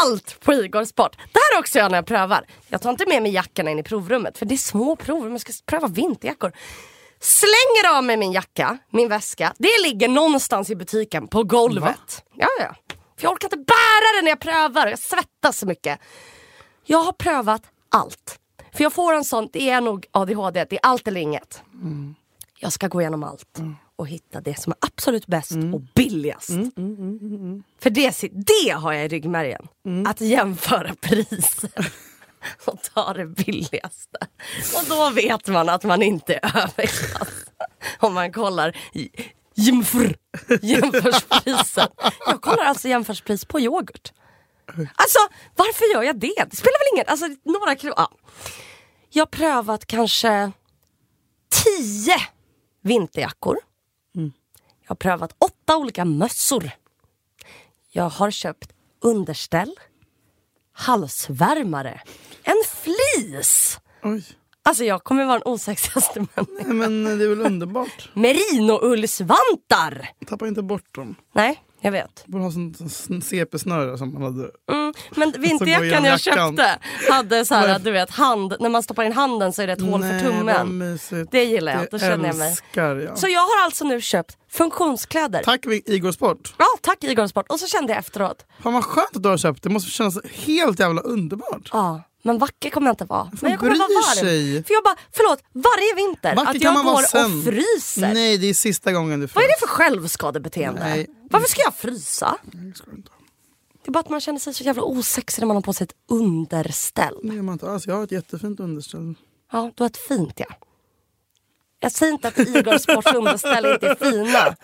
[0.00, 1.16] allt på Igor Sport.
[1.16, 2.44] Det här är också jag när jag prövar.
[2.68, 5.32] Jag tar inte med mig jackorna in i provrummet för det är små provrum.
[5.32, 6.52] Jag ska pröva vinterjackor.
[7.20, 9.52] Slänger av mig min jacka, min väska.
[9.58, 12.24] Det ligger någonstans i butiken på golvet.
[12.34, 12.74] Ja, ja.
[13.16, 14.86] För jag orkar inte bära det när jag prövar.
[14.86, 15.98] Jag svettas så mycket.
[16.84, 18.38] Jag har prövat allt.
[18.72, 21.62] För jag får en sån, det är nog ADHD, det är allt eller inget.
[22.60, 23.58] Jag ska gå igenom allt
[23.96, 26.50] och hitta det som är absolut bäst och billigast.
[27.78, 29.68] För det, det har jag i ryggmärgen.
[30.06, 31.92] Att jämföra priser
[32.64, 34.18] och ta det billigaste.
[34.76, 37.28] Och då vet man att man inte är överklass.
[37.98, 38.76] Om man kollar
[39.54, 40.16] Jämför.
[40.62, 41.88] Jämförspriser.
[42.26, 44.12] Jag kollar alltså jämförspris på yoghurt.
[44.76, 45.18] Alltså
[45.56, 46.44] varför gör jag det?
[46.50, 47.04] Det spelar väl ingen...
[47.08, 47.94] Alltså några kronor.
[47.96, 48.10] Ja.
[49.10, 50.52] Jag har prövat kanske
[51.64, 52.18] tio
[52.80, 53.58] vinterjackor.
[54.82, 56.70] Jag har prövat åtta olika mössor.
[57.90, 59.74] Jag har köpt underställ,
[60.72, 62.00] halsvärmare,
[62.42, 63.80] en.
[64.02, 64.24] Oj.
[64.62, 66.78] Alltså jag kommer vara den osexigaste människan.
[66.78, 68.10] Men det är väl underbart.
[68.14, 70.08] Merinoullsvantar!
[70.26, 71.14] Tappa inte bort dem.
[71.32, 72.26] Nej, jag vet.
[72.26, 74.50] Borde ha sånt sånt CP-snöre som man hade.
[74.72, 76.78] Mm, men vinterjackan jag köpte
[77.10, 79.80] hade så här, du vet, hand, när man stoppar in handen så är det ett
[79.82, 80.98] hål för Nej, vad tummen.
[81.30, 82.56] Det gillar jag, Det då känner jag mig.
[82.74, 83.18] jag.
[83.18, 85.42] Så jag har alltså nu köpt funktionskläder.
[85.42, 86.54] Tack Igor Sport.
[86.58, 87.46] Ja, tack Igor Sport.
[87.48, 89.68] Och så kände jag efteråt, Fan vad skönt att du har köpt det.
[89.68, 91.68] måste kännas helt jävla underbart.
[91.72, 93.30] ja, men vacker kommer jag inte vara.
[93.42, 94.14] Men jag kommer vara varm.
[94.14, 94.64] sig?
[94.64, 98.14] För jag bara, förlåt, varje vinter Vacker att jag man går och fryser.
[98.14, 100.80] Nej, det är sista gången du Vad är det för självskadebeteende?
[100.80, 101.06] Nej.
[101.30, 102.38] Varför ska jag frysa?
[102.42, 103.10] Nej, det ska inte.
[103.84, 105.84] Det är bara att man känner sig så jävla osexig när man har på sig
[105.84, 107.14] ett underställ.
[107.22, 107.86] Gör man inte alls.
[107.86, 109.14] Jag har ett jättefint underställ.
[109.52, 110.46] Ja, du har ett fint ja.
[111.80, 114.56] Jag säger inte att Igor Sports underställ inte är fina.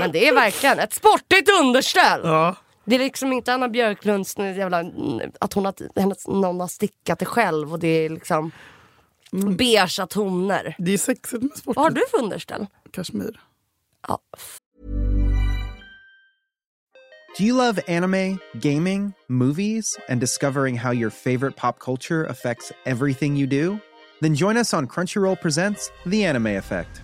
[0.00, 2.20] Men det är verkligen ett sportigt underställ.
[2.24, 2.56] Ja.
[2.84, 4.84] Det är liksom inte Anna Björklunds jävla,
[5.40, 8.50] att hon har, hennes, någon har stickat det själv och det är liksom
[9.58, 10.74] beigea toner.
[10.78, 11.76] Det är sexigt med sport.
[11.76, 12.66] Vad har du för underställ?
[12.90, 13.40] Kashmir.
[14.08, 14.18] Ja.
[17.38, 23.36] Do you love anime, gaming, movies, and discovering how your favorite pop culture affects everything
[23.36, 23.78] you do?
[24.20, 27.02] Then join us on Crunchyroll Presents The Anime Effect.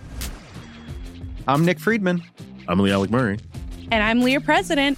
[1.47, 2.21] I'm Nick Friedman.
[2.67, 3.39] I'm Lee Alec Murray.
[3.91, 4.97] And I'm Leah President.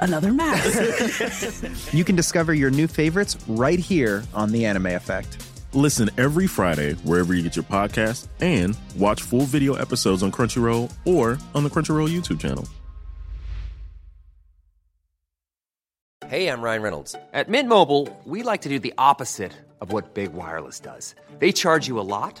[0.00, 1.92] another mask.
[1.94, 5.40] you can discover your new favorites right here on The Anime Effect.
[5.72, 10.90] Listen every Friday wherever you get your podcast and watch full video episodes on Crunchyroll
[11.04, 12.68] or on the Crunchyroll YouTube channel.
[16.30, 17.16] Hey, I'm Ryan Reynolds.
[17.32, 21.16] At Mint Mobile, we like to do the opposite of what Big Wireless does.
[21.40, 22.40] They charge you a lot,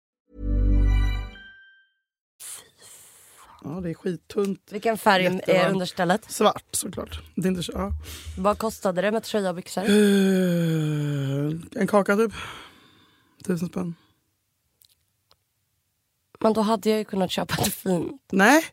[3.63, 4.59] Ja, det är skittunt.
[4.71, 6.31] Vilken färg är understället?
[6.31, 7.21] Svart såklart.
[7.35, 7.91] Det är inte så, ja.
[8.37, 9.81] Vad kostade det med tröja och byxor?
[9.83, 9.89] Eh,
[11.81, 12.31] en kaka typ.
[13.45, 13.95] Tusen spänn.
[16.39, 18.21] Men då hade jag ju kunnat köpa ett fint.
[18.31, 18.65] Nej.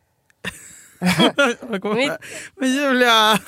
[1.69, 2.17] Jag kommer-
[2.55, 3.39] Men Julia!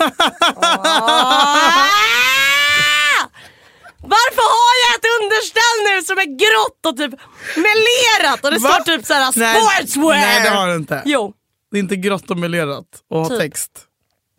[4.03, 7.19] Varför har jag ett underställ nu som är grått och typ
[7.55, 8.69] melerat och det Va?
[8.69, 10.09] står typ såhär Nej, sportswear?
[10.21, 11.01] nej, det har du inte.
[11.05, 11.33] Jo,
[11.71, 13.39] Det är inte grått och melerat och har Typ.
[13.39, 13.71] text.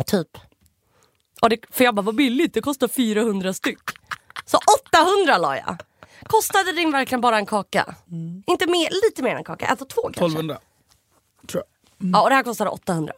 [0.06, 0.28] typ.
[1.42, 3.78] Och det, för jag bara, vad billigt, det kostar 400 styck.
[4.46, 4.58] Så
[4.92, 5.76] 800 la jag.
[6.26, 7.94] Kostade din verkligen bara en kaka?
[8.46, 10.24] Inte mer, lite mer än en kaka, alltså två kanske?
[10.24, 10.58] 1200.
[11.48, 11.62] Tror
[11.98, 12.10] jag.
[12.14, 13.12] Ja, och det här kostade 800.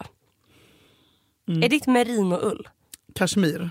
[1.63, 2.69] Är ditt merinoull?
[3.15, 3.71] Kashmir.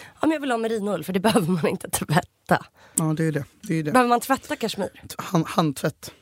[0.00, 2.66] Ja, men jag vill ha merinoull för det behöver man inte tvätta.
[2.96, 3.44] Ja det är det.
[3.62, 3.92] det, är det.
[3.92, 4.88] Behöver man tvätta kashmir?
[5.18, 6.12] Hand, handtvätt.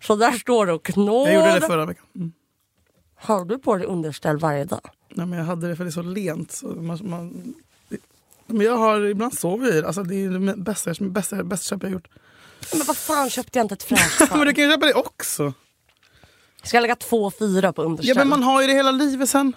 [0.00, 1.32] Så där står det och knådar.
[1.32, 2.06] Jag gjorde det förra veckan.
[2.16, 2.32] Mm.
[3.14, 4.90] Har du på dig underställ varje dag?
[5.08, 6.52] Nej, men jag hade det för det är så lent.
[6.52, 7.54] Så man, man,
[7.88, 7.98] det,
[8.46, 9.86] men jag har, ibland sover jag i det.
[9.86, 12.08] Alltså, det är det bästa, bästa, bästa köp jag har gjort.
[12.72, 15.52] Men vad fan köpte jag inte ett fräscht men du kan ju köpa det också.
[16.62, 18.16] Ska jag lägga två fyra på Ja, underställ?
[18.16, 19.52] men man har ju det hela livet sen.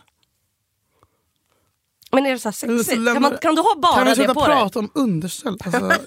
[2.16, 2.98] Men är det så här så sexigt?
[2.98, 4.56] lämnar- Kan, man, kan du ha bara kan vi det sluta på dig?
[4.56, 5.58] prata om underställ?
[5.66, 5.80] Alltså,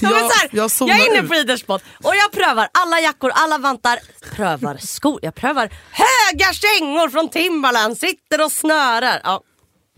[0.00, 1.28] Ja, men så här, jag, zonar är inne ut.
[1.28, 3.98] på Idrottssport och jag prövar alla jackor, alla vantar,
[4.32, 9.20] prövar skor, jag prövar höga kängor från Timberland, sitter och snörar.
[9.24, 9.40] Ja,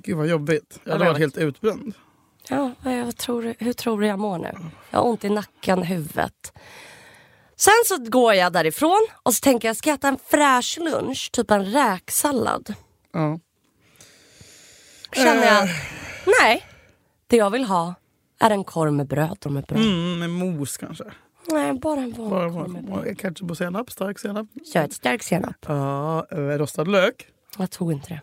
[0.05, 0.81] Gud vad jobbigt.
[0.85, 1.95] Jag hade varit helt utbränd.
[2.49, 4.53] ja jag tror, hur tror du jag mår nu?
[4.91, 6.53] Jag har ont i nacken, huvudet.
[7.57, 11.31] Sen så går jag därifrån och så tänker jag, ska jag äta en fräsch lunch?
[11.33, 12.75] Typ en räksallad.
[13.13, 13.39] Ja.
[15.15, 15.71] Känner jag, Eh.
[16.41, 16.63] nej.
[17.27, 17.95] Det jag vill ha
[18.41, 19.81] är en korv med bröd och med bröd.
[19.83, 21.05] Mm, med mos kanske.
[21.51, 23.15] Nej, bara en Bara, vanlig korv.
[23.15, 24.47] ketchup och senap, stark senap.
[24.73, 25.57] Kör stark senap.
[25.67, 27.27] Ja, eh, rostad lök.
[27.59, 28.21] Jag tog inte det.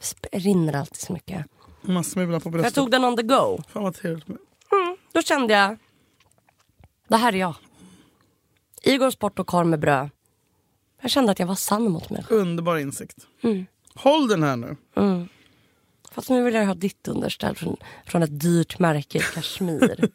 [0.00, 1.46] Sp- rinner alltid så mycket.
[1.82, 2.74] Man smular på För jag bröstet.
[2.74, 3.58] tog den on the go.
[3.68, 4.28] Fan vad trevligt.
[4.28, 4.38] med-
[5.12, 5.76] Då kände jag,
[7.08, 7.54] det här är jag.
[8.82, 10.10] Igor sport och korv med bröd.
[11.00, 12.24] Jag kände att jag var sann mot mig.
[12.30, 13.16] Underbar insikt.
[13.42, 13.66] Mm.
[13.94, 14.76] Håll den här nu.
[14.96, 15.28] Mm.
[16.16, 17.76] Fast nu vill jag ha ditt underställ från,
[18.06, 20.08] från ett dyrt märke i Kashmir.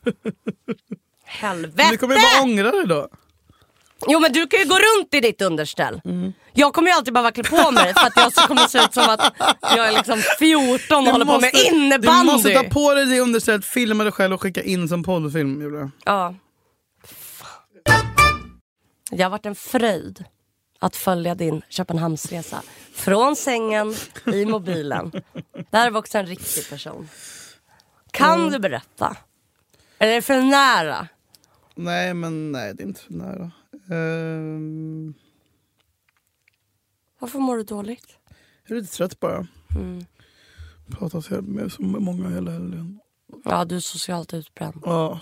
[1.25, 1.89] Helvete!
[1.91, 3.07] Du kommer ju bara ångra dig då.
[4.07, 6.01] Jo men du kan ju gå runt i ditt underställ.
[6.05, 6.33] Mm.
[6.53, 8.93] Jag kommer ju alltid behöva klä på mig för att jag så kommer se ut
[8.93, 12.19] som att jag är liksom 14 och håller på med innebandy.
[12.19, 15.61] Du måste ta på dig det understället, filma dig själv och skicka in som poddfilm
[15.61, 15.91] Julia.
[16.05, 16.35] Ja.
[19.11, 20.25] Det har varit en fröjd
[20.81, 22.61] att följa din Köpenhamnsresa.
[22.93, 23.93] Från sängen,
[24.33, 25.11] i mobilen.
[25.69, 27.09] Där var också en riktig person.
[28.11, 28.51] Kan Mm.
[28.51, 29.17] du berätta?
[29.97, 31.07] Eller är det för nära?
[31.75, 33.51] Nej men nej det är inte för nära.
[33.91, 35.13] Ehm,
[37.19, 38.17] Varför mår du dåligt?
[38.67, 39.47] jag är lite trött bara.
[39.75, 40.05] Mm.
[40.91, 42.99] Pratat med så många hela helgen.
[43.45, 44.81] Ja, du är socialt utbränd.
[44.85, 45.19] Ja.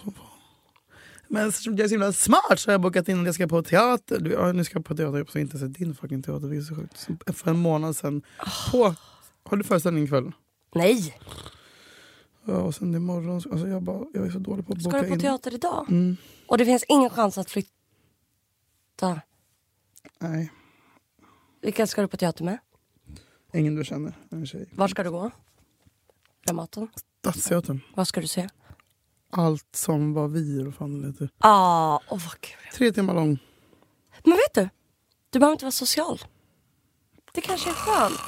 [1.32, 3.48] Men eftersom jag är så himla smart så har jag bokat in att jag ska
[3.48, 4.20] på teater.
[4.20, 6.48] Du, ja, nu ska jag på teater, jag har inte sett din fucking teater.
[6.48, 6.98] Det är så sjukt.
[7.28, 8.22] Så För en månad sedan.
[8.72, 8.96] På,
[9.44, 10.32] har du föreställning ikväll?
[10.76, 11.20] Nej!
[12.46, 13.36] Ja, och sen imorgon.
[13.36, 15.20] Alltså jag, bara, jag är så dålig på att Ska boka du på in.
[15.20, 15.86] teater idag?
[15.90, 16.18] Mm.
[16.48, 19.22] Och det finns ingen chans att flytta?
[20.20, 20.52] Nej,
[21.62, 22.58] Vilka ska du på teater med?
[23.54, 24.14] ingen du känner.
[24.32, 24.70] En tjej.
[24.76, 25.32] Var ska du gå?
[26.46, 26.88] Dramaten?
[27.22, 27.80] Stadsteatern.
[27.96, 28.50] Vad ska du se?
[29.32, 31.30] Allt som var vi, eller vad fan det heter.
[31.38, 32.58] Ah, åh vad kul.
[32.74, 33.40] Tre timmar lång.
[34.24, 34.70] Men vet du?
[35.30, 36.20] Du behöver inte vara social.
[37.34, 38.20] Det kanske är skönt.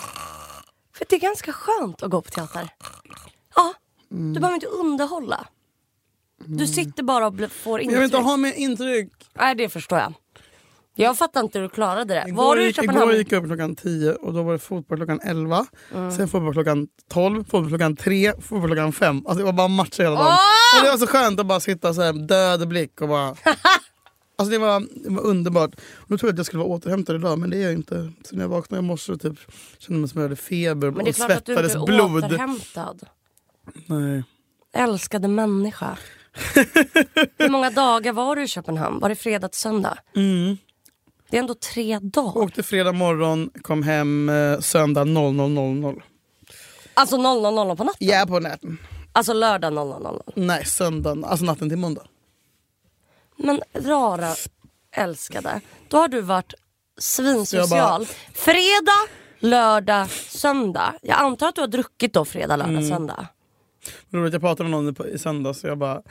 [0.96, 2.70] För det är ganska skönt att gå på teater.
[3.56, 3.74] Ja,
[4.10, 5.48] du behöver inte underhålla.
[6.46, 7.98] Du sitter bara och får Jag intryck.
[8.00, 9.12] vill inte ha mer intryck.
[9.34, 10.14] Nej, det förstår jag.
[10.96, 12.22] Jag fattar inte hur du klarade det.
[12.22, 13.02] var Igår du i Köpenhamn?
[13.02, 15.66] igår gick jag upp klockan 10 och då var det fotboll klockan 11.
[15.94, 16.12] Mm.
[16.12, 19.18] Sen fotboll klockan 12, fotboll klockan 3, fotboll klockan 5.
[19.18, 20.28] Alltså det var bara matcher hela dagen.
[20.28, 20.80] Åh!
[20.80, 23.28] Och det var så skönt att bara sitta så här död blick och bara...
[24.38, 25.72] alltså det var, det var underbart.
[25.96, 28.12] Och nu tror jag att jag skulle vara återhämtad idag men det är jag inte.
[28.24, 29.40] Så när jag vaknade i morse och typ
[29.80, 31.90] kände mig som jag hade feber Men det är och klart att du inte svettades
[31.90, 32.24] är blod.
[32.26, 33.02] återhämtad.
[33.86, 34.24] Nej.
[34.74, 35.98] Älskade människa.
[37.38, 39.00] Hur många dagar var du i Köpenhamn?
[39.00, 39.98] Var det fredag till söndag?
[40.16, 40.58] Mm.
[41.32, 42.38] Det är ändå tre dagar.
[42.42, 46.02] Åkte fredag morgon, kom hem eh, söndag 00.00.
[46.94, 48.08] Alltså 00.00 på natten?
[48.08, 48.78] Ja, på natten.
[49.14, 50.22] Alltså lördag 00.00.
[50.36, 51.26] Nej, söndagen.
[51.26, 52.04] Alltså natten till måndag.
[53.38, 54.34] Men rara
[54.96, 56.54] älskade, då har du varit
[56.96, 57.70] jag svinsocial.
[57.70, 59.08] bara- Fredag,
[59.40, 60.94] lördag, söndag.
[61.02, 62.90] Jag antar att du har druckit då fredag, lördag, Mm.
[62.90, 63.28] söndag.
[64.12, 66.02] Roligt, jag pratade med någon i söndags och jag bara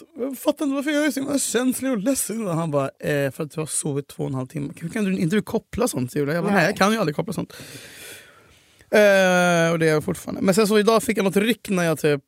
[0.00, 2.46] alltså, jag fattar inte varför jag är så himla känslig och ledsen.
[2.46, 4.72] Han bara, eh, för att du har sovit två och en halv timme.
[4.76, 6.34] Kan, kan du inte du koppla sånt Julia?
[6.34, 6.62] Jag bara, nej.
[6.62, 6.70] Nej.
[6.70, 7.52] jag kan ju aldrig koppla sånt.
[8.90, 10.42] Eh, och det är jag fortfarande.
[10.42, 12.22] Men sen så idag fick jag något ryck när jag typ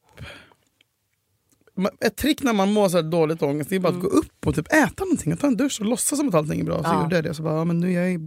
[2.00, 4.54] ett trick när man mår så dåligt ångest det är bara att gå upp och
[4.54, 6.83] typ äta någonting och ta en dusch och låtsas som att allting är bra.
[6.83, 7.02] Så Ja.
[7.02, 7.35] gjorde jag det.
[7.35, 8.20] Så bara, ja, men nu jag, är,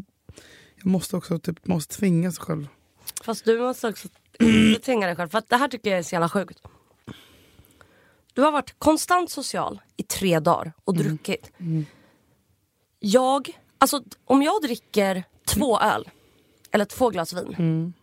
[0.76, 2.68] jag måste också typ, måste tvinga sig själv.
[3.24, 4.08] Fast du måste också
[4.86, 5.30] tvinga dig själv.
[5.30, 6.62] För att det här tycker jag är så jävla sjukt.
[8.34, 11.52] Du har varit konstant social i tre dagar och druckit.
[13.00, 16.10] Jag, alltså om jag dricker två öl
[16.72, 17.94] eller två glas vin.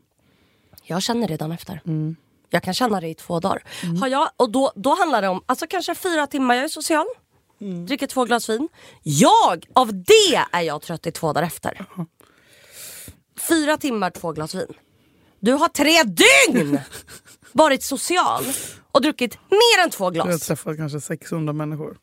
[0.82, 1.80] Jag känner det dagen efter.
[2.50, 3.62] Jag kan känna det i två dagar.
[4.00, 7.06] Har jag, och då, då handlar det om alltså kanske fyra timmar, jag är social.
[7.86, 8.68] Dricker två glas vin.
[9.02, 11.84] Jag, av det är jag trött i två dagar efter.
[13.48, 14.72] Fyra timmar, två glas vin.
[15.40, 16.80] Du har tre dygn
[17.52, 18.44] varit social
[18.98, 20.46] och druckit mer än två Jag har glas.
[20.46, 21.96] träffat kanske 600 människor.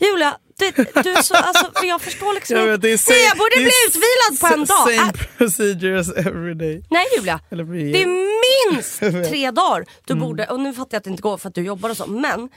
[0.00, 3.38] Julia, du är så, alltså, jag förstår liksom Jag vet, det är Nej, same- jag
[3.38, 4.96] borde bli utvilad på en dag.
[4.96, 6.82] Same Äh, procedures every day.
[6.90, 8.98] nej Julia, det är minst
[9.30, 9.84] tre dagar.
[10.06, 10.24] Du Mm.
[10.26, 12.06] borde, och nu fattar jag att det inte går för att du jobbar och så,
[12.06, 12.48] men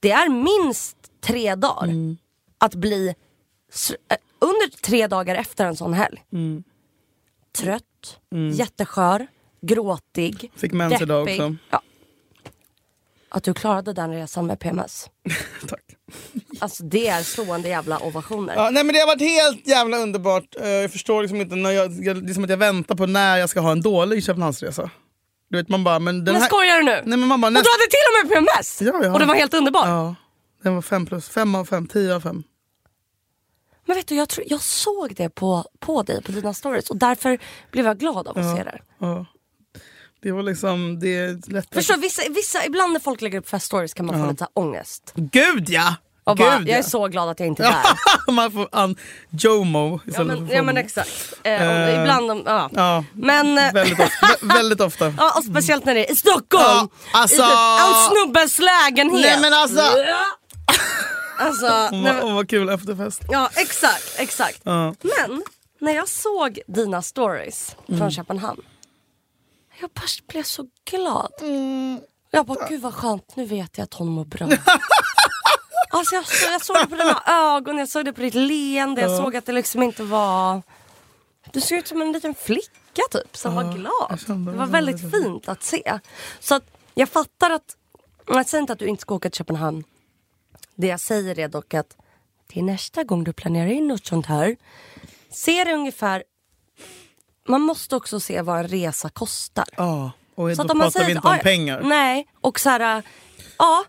[0.00, 2.16] det är minst tre dagar Mm.
[2.58, 6.24] att bli äh, under tre dagar efter en sån helg.
[6.32, 6.62] Mm.
[7.58, 7.82] Trött,
[8.32, 8.50] Mm.
[8.52, 9.26] jätteskör,
[9.62, 11.56] gråtig, Fick mens idag också.
[11.70, 11.82] Ja.
[13.28, 15.10] Att du klarade den resan med PMS.
[15.68, 15.82] Tack.
[16.58, 18.54] Alltså det är slående jävla ovationer.
[18.54, 20.56] Ja, nej men det har varit helt jävla underbart.
[20.60, 23.36] Eh, jag förstår liksom inte, när jag, det är som att jag väntar på när
[23.36, 24.90] jag ska ha en dålig Köpenhamnsresa.
[25.48, 26.48] Du vet man bara, men den Men här...
[26.48, 26.90] skojar du nu?
[27.04, 28.82] Nej, men man bara, Och du hade till och med PMS!
[28.82, 29.12] Ja, ja.
[29.12, 29.88] Och den var helt underbar.
[29.88, 30.14] Ja,
[30.62, 31.28] den var fem plus.
[31.28, 32.42] Fem av fem, tio av fem.
[33.86, 36.96] Men vet du, jag, tror, jag såg det på, på dig, på dina stories och
[36.96, 37.38] därför
[37.70, 38.56] blev jag glad av att Ja.
[38.56, 38.78] se det.
[38.98, 39.26] Ja.
[40.26, 41.74] Det var liksom, det är lätt...
[41.74, 44.62] Förstår, vissa, vissa, ibland när folk lägger upp feststories kan man få lite så här
[44.68, 45.12] ångest.
[45.14, 45.94] Gud ja!
[46.24, 46.88] Och bara, Gud, jag är ja.
[46.88, 47.70] så glad att jag inte är
[48.26, 48.32] där.
[48.32, 48.96] Man får an
[49.30, 51.34] Jomo ja, men, ja men exakt.
[51.42, 52.70] Eh, Eh, ibland, de- ja.
[52.74, 54.26] Ja, Men, eh, väldigt ofta.
[54.26, 55.14] Vä- väldigt ofta.
[55.18, 56.64] ja, och speciellt när det är i Stockholm.
[56.64, 59.20] Ja, alltså- I typ en snubbes lägenhet.
[59.20, 59.82] Nej, men alltså-
[61.38, 63.22] Alltså, Åh, nej, vad- kul efterfest.
[63.28, 64.60] ja exakt, exakt.
[64.64, 65.42] Men
[65.80, 67.98] när jag såg dina stories Mm.
[68.00, 68.60] från Köpenhamn.
[69.80, 71.32] Jag bara blev så glad.
[71.40, 72.00] Mm.
[72.30, 74.46] Jag bara, gud vad skönt, nu vet jag att hon mår bra.
[75.90, 79.00] alltså jag, så, jag såg det på dina ögon, jag såg det på ditt leende,
[79.00, 79.16] jag Ja.
[79.16, 80.62] såg att det liksom inte var...
[81.52, 84.18] Du ser ut som en liten flicka typ som var glad.
[84.52, 85.98] Det var väldigt fint att se.
[86.40, 87.76] Så att jag fattar att,
[88.26, 89.84] jag säger inte att du inte ska åka till Köpenhamn.
[90.74, 91.96] Det jag säger är dock att
[92.48, 94.56] till nästa gång du planerar in något sånt här,
[95.30, 96.24] se det ungefär
[97.48, 99.64] man måste också se vad en resa kostar.
[99.76, 101.80] Ja, och Så då att om man pratar säger vi inte om "Aj, pengar.
[101.84, 103.02] Nej, och så här,
[103.58, 103.84] ja,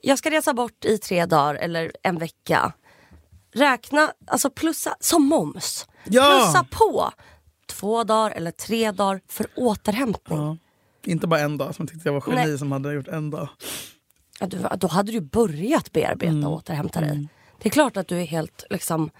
[0.00, 2.72] jag ska resa bort i tre dagar eller en vecka.
[3.54, 5.86] Räkna, alltså plussa, som moms.
[6.04, 6.22] Ja.
[6.42, 7.10] Plussa på
[7.68, 10.38] två dagar eller tre dagar för återhämtning.
[10.38, 10.56] Ja.
[11.04, 12.58] Inte bara en dag som tyckte jag var geni Nej.
[12.58, 13.48] som hade gjort en dag.
[14.40, 17.28] Ja, du, då hade du börjat bearbeta och återhämta dig.
[17.58, 19.10] Det är klart att du är helt liksom,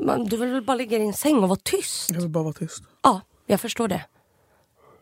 [0.00, 2.10] man, du vill väl bara ligga i din säng och vara tyst.
[2.10, 2.82] Jag vill bara vara tyst.
[3.02, 4.04] Ja, jag förstår det.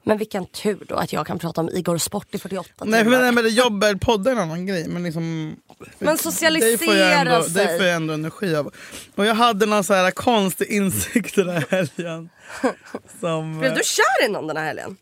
[0.02, 3.20] Men vilken tur då att jag kan prata om Igor Sport i 48 Nej men,
[3.20, 4.88] nej, men det jobb är podd är en annan grej.
[4.88, 5.56] Men, liksom,
[5.98, 7.66] Men socialisera det får jag ändå, sig.
[7.66, 8.72] Det får jag ändå energi av.
[9.14, 12.30] Och jag hade någon så här konstig insikt den här helgen.
[13.20, 14.96] Som, Blev du kär i någon den här helgen?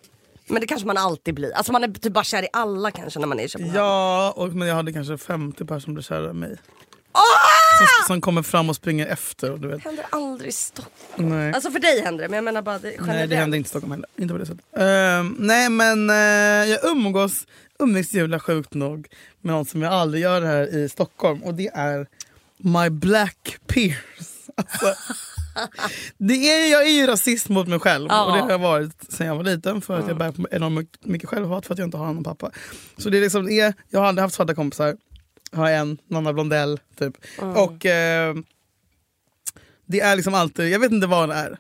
[0.47, 1.53] Men det kanske man alltid blir.
[1.53, 3.77] Alltså man är typ bara kär i alla kanske när man är i Köpenhamn.
[3.77, 6.57] Ja, och, men jag hade kanske 50 personer som blev kära i mig.
[7.13, 7.56] Ah!
[7.79, 9.53] Som, som kommer fram och springer efter.
[9.53, 9.83] Och du vet.
[9.83, 11.29] Det händer aldrig i Stockholm.
[11.29, 11.53] Nej.
[11.53, 13.71] Alltså för dig händer det, men jag menar bara det, Nej det händer inte i
[13.71, 14.07] Stockholm heller.
[14.17, 14.65] Inte på det sättet.
[14.77, 16.17] Ehm, nej men uh,
[16.71, 17.47] jag umgås,
[17.79, 19.09] umgicks Julia sjukt nog
[19.41, 22.07] med något som jag aldrig gör här i Stockholm och det är
[22.57, 23.97] my black peers.
[24.59, 24.95] Alltså,
[26.19, 28.25] det är, jag är ju rasist mot mig själv Ja.
[28.25, 31.05] och det har jag varit sen jag var liten för att jag bär på enormt
[31.05, 32.51] mycket självhat för att jag inte har någon pappa.
[32.97, 34.97] Så det är liksom, det är, jag har aldrig haft svarta kompisar.
[35.53, 37.17] Har en, Nanna Blondell typ.
[37.39, 38.35] Och eh,
[39.87, 41.59] det är liksom alltid, jag vet inte vad det är.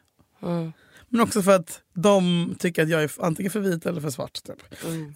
[1.08, 4.38] Men också för att de tycker att jag är antingen för vit eller för svart.
[4.44, 4.62] Typ.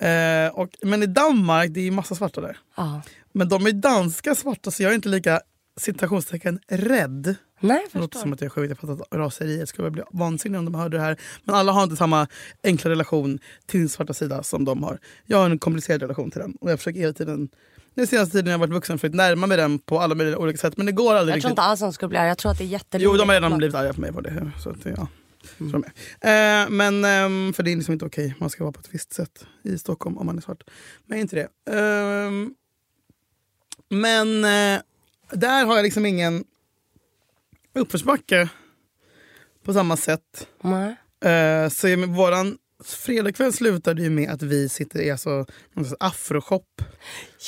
[0.02, 2.58] Eh, och, men i Danmark, det är ju massa svarta där.
[2.76, 3.02] Ja.
[3.32, 5.40] Men de är danska svarta så jag är inte lika
[5.76, 7.34] citationstecken rädd.
[7.60, 10.58] Nej, Det låter som att jag är sjukt, jag fattar att raseriet skulle bli vansinnig
[10.58, 11.20] om de hörde det här.
[11.44, 12.26] Men alla har inte samma
[12.64, 14.98] enkla relation till sin svarta sida som de har.
[15.26, 17.48] Jag har en komplicerad relation till den och jag försöker hela tiden
[17.94, 20.38] den senaste tiden när jag har varit vuxen försökt närma mig den på alla möjliga
[20.38, 22.28] olika sätt men det går aldrig Jag tror inte alls de skulle bli arga.
[22.28, 23.18] Jag tror att det är Jo, jätteroligt.
[23.18, 24.50] de har redan att- blivit arga på mig på det.
[24.62, 25.08] Så att, ja.
[25.58, 25.84] Så de
[26.20, 26.62] är.
[26.64, 28.34] Eh, men, ehm, för det är liksom inte okej.
[28.38, 30.62] Man ska vara på ett visst sätt i Stockholm om man är svart.
[31.06, 31.74] Men inte det.
[31.76, 32.54] Ehm,
[33.88, 34.80] men eh,
[35.30, 36.44] där har jag liksom ingen
[37.74, 38.48] uppförsbacke
[39.64, 40.48] på samma sätt.
[41.24, 46.82] Eh, så våran fredagkväll slutade ju med att vi sitter i alltså, någon afroshop.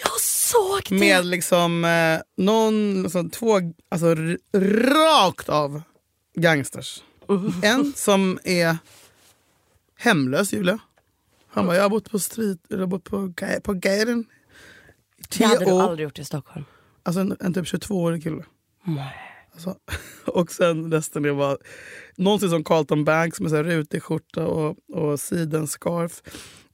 [0.04, 0.94] Jag såg det!
[0.94, 4.16] Med liksom eh, någon, alltså, två, alltså
[4.54, 5.82] rakt av
[6.34, 7.02] gangsters.
[7.62, 8.76] En som är
[9.98, 10.78] hemlös, Julia.
[11.48, 13.32] Han bara, jag har bott på street, jag har bott på,
[13.64, 14.24] på i
[15.38, 16.64] det hade du år." aldrig gjort i Stockholm.
[17.02, 18.44] Alltså en, en typ 22-årig kille.
[18.84, 19.31] Nej.
[19.52, 19.76] Alltså,
[20.26, 21.56] och sen resten är bara
[22.16, 26.22] någonting som Carlton Banks med så här rutig skjorta och, och sidenscarf.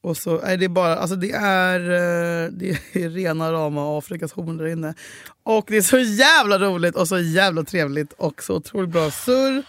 [0.01, 4.57] Och så nej, det bara, alltså det är, eh, det är rena rama Afrikas horn
[4.57, 4.95] där inne.
[5.43, 9.63] Och det är så jävla roligt och så jävla trevligt och så otroligt bra surr.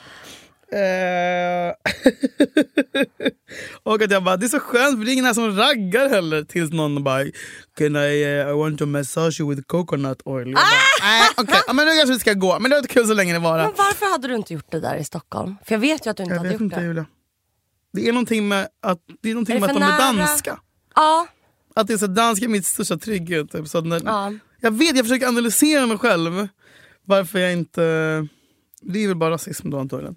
[0.71, 1.73] Eh,
[3.83, 6.09] och att jag bara, det är så skönt för det är ingen här som raggar
[6.09, 7.23] heller tills någon bara
[7.77, 10.47] Can I, uh, I want to massage you with coconut oil.
[10.47, 10.63] Jag bara,
[11.01, 12.59] Nej, okej, ja, men nu kanske vi ska gå.
[12.59, 13.57] Men det var kul så länge det var.
[13.57, 15.55] Men varför hade du inte gjort det där i Stockholm?
[15.65, 16.85] För jag vet ju att du inte Jag hade gjort inte det.
[16.85, 17.05] Julia.
[17.93, 20.59] Det är någonting med att, det är någonting Är det med att de är danska.
[20.95, 21.27] Ja.
[21.75, 23.51] Att det är så danska är mitt största trygghet.
[23.51, 23.67] Typ.
[23.67, 24.33] Så när, Ja.
[24.61, 26.47] Jag vet, jag försöker analysera mig själv.
[27.05, 27.81] Varför jag inte...
[28.81, 30.15] Det är väl bara rasism då antagligen.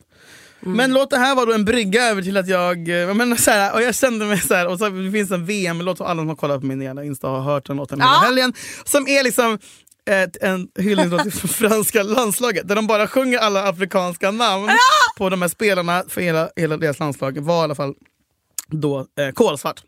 [0.63, 0.77] Mm.
[0.77, 3.03] Men låt det här vara en brygga över till att jag...
[3.09, 5.47] eh, Men så här, och jag kände mig så här, och så det finns en
[5.47, 8.13] VM-låt som alla som har kollat på min jävla Insta har hört den låten hela
[8.13, 8.21] Ja.
[8.25, 8.53] helgen.
[8.85, 9.59] Som är liksom
[10.11, 12.69] ett, en hyllningslåt till franska landslaget.
[12.69, 14.69] Där de bara sjunger alla afrikanska namn
[15.19, 17.39] på de här spelarna för hela, hela deras landslag.
[17.39, 17.95] var i alla fall
[18.69, 19.83] då eh, kolsvart.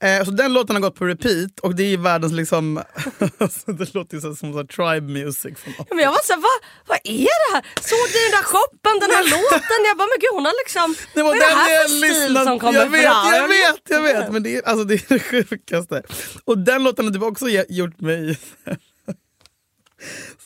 [0.00, 2.82] Eh, så den låten har gått på repeat och det är världens liksom...
[3.38, 5.58] alltså, det låter ju som så tribe music.
[5.58, 7.62] Från Ja, Men jag var såhär, vad, vad är det här?
[7.80, 9.78] Såg du den där shoppen, den här låten?
[9.88, 10.94] Jag bara, men gud hon har liksom...
[11.14, 13.34] Det var vad är det här jag för stil lyssnat som kommer jag vet, fram?
[13.34, 14.32] Jag vet, jag vet.
[14.32, 16.02] Men det är, alltså, det är det sjukaste.
[16.44, 18.38] Och den låten har typ också gjort mig...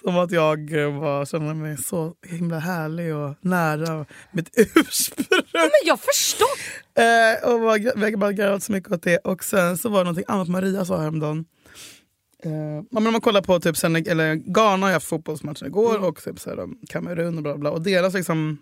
[0.05, 5.43] Som att jag eh, bara känner mig så himla härlig och nära mitt ursprung.
[5.53, 6.86] Men jag förstår.
[6.97, 9.18] Eh, och var, jag har bara garvat så mycket åt det.
[9.18, 11.44] Och sen så var det någonting annat Maria sa häromdagen.
[12.42, 16.24] Eh, men om man kollar på typ sen, eller Ghana har haft fotbollsmatchen igår och
[16.24, 16.36] typ
[16.88, 17.70] Kamerun och bla bla.
[17.70, 18.59] Och deras liksom,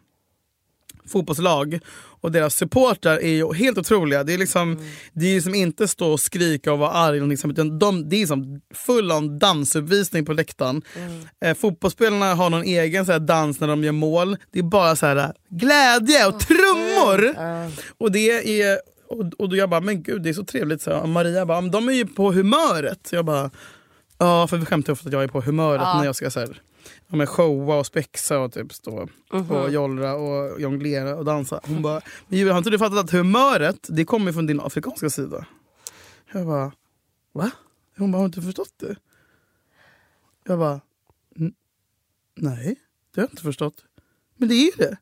[1.09, 1.79] fotbollslag
[2.21, 4.25] och deras supportrar är ju helt otroliga.
[4.25, 4.79] Det är liksom,
[5.13, 7.29] det är liksom inte stå och skrika och vara arg.
[7.29, 10.83] Liksom, utan de, det är som full on dansuppvisning på läktaren.
[11.45, 14.37] Eh, fotbollsspelarna har någon egen så här, dans när de gör mål.
[14.53, 17.35] Det är bara så här, glädje och trummor.
[17.99, 18.79] Och det är...
[19.09, 20.83] Och, och då jag bara, men gud det är så trevligt.
[20.83, 22.99] Så, och Maria bara, men de är ju på humöret.
[23.07, 23.51] Så jag bara,
[24.19, 25.99] ja för vi skämtar ofta att jag är på humöret Ja.
[25.99, 26.61] när jag ska så här,
[27.09, 29.51] ja, men showa och spexa och typ stå Mhm.
[29.51, 31.61] och jollra och jonglera och dansa.
[31.65, 35.11] Hon bara, men Julia har inte du fattat att humöret det kommer från din afrikanska
[35.11, 35.47] sida?
[36.33, 36.73] Jag bara,
[37.33, 37.51] va?
[37.97, 38.97] Hon bara, har inte förstått det?
[40.47, 40.81] Jag bara,
[41.39, 41.55] "N-
[42.35, 42.77] nej
[43.15, 43.85] det har jag inte förstått.
[44.37, 44.97] Men det är ju det.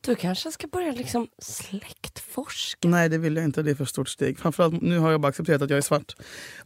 [0.00, 2.88] Du kanske ska börja liksom släktforska.
[2.88, 4.38] Nej det vill jag inte, det är för stort steg.
[4.38, 6.14] Framförallt nu har jag bara accepterat att jag är svart.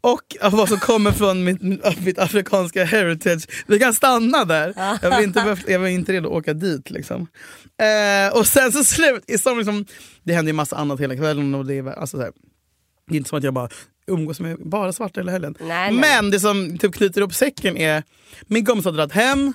[0.01, 1.63] Och vad som kommer från mitt,
[2.05, 3.47] mitt afrikanska heritage.
[3.67, 4.75] Vi kan stanna där.
[5.03, 6.91] Jag vill inte, jag vill inte redo att åka dit.
[6.91, 7.27] Liksom.
[7.83, 9.85] Eh, och sen så slut, som liksom,
[10.23, 11.55] det händer ju massa annat hela kvällen.
[11.55, 12.33] Och det, är, alltså, så här,
[13.09, 13.69] det är inte som att jag bara
[14.07, 15.55] umgås med bara svarta hela helgen.
[15.61, 15.93] Nej, nej.
[16.01, 18.03] Men det som typ knyter ihop säcken är,
[18.47, 19.53] min kompis har dragit hem.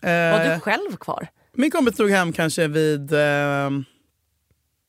[0.00, 1.28] Var Eh, du själv kvar?
[1.56, 3.12] Min kompis drog hem kanske vid...
[3.12, 3.70] Eh,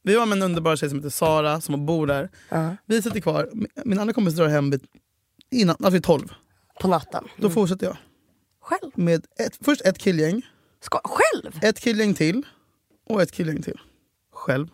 [0.03, 2.29] vi var med en underbar tjej som heter Sara som bor där.
[2.85, 3.49] Vi sitter kvar.
[3.85, 4.87] Min- andra kompis drar hem vid,
[5.51, 6.27] innan, alltså vid 12.
[6.81, 7.23] På natten?
[7.37, 7.97] Då fortsätter jag.
[8.61, 8.91] Själv?
[8.95, 10.41] Med ett, först ett killgäng.
[10.81, 11.59] Ska, själv?
[11.61, 12.45] Ett killgäng till.
[13.05, 13.79] Och ett killgäng till.
[14.31, 14.67] Själv.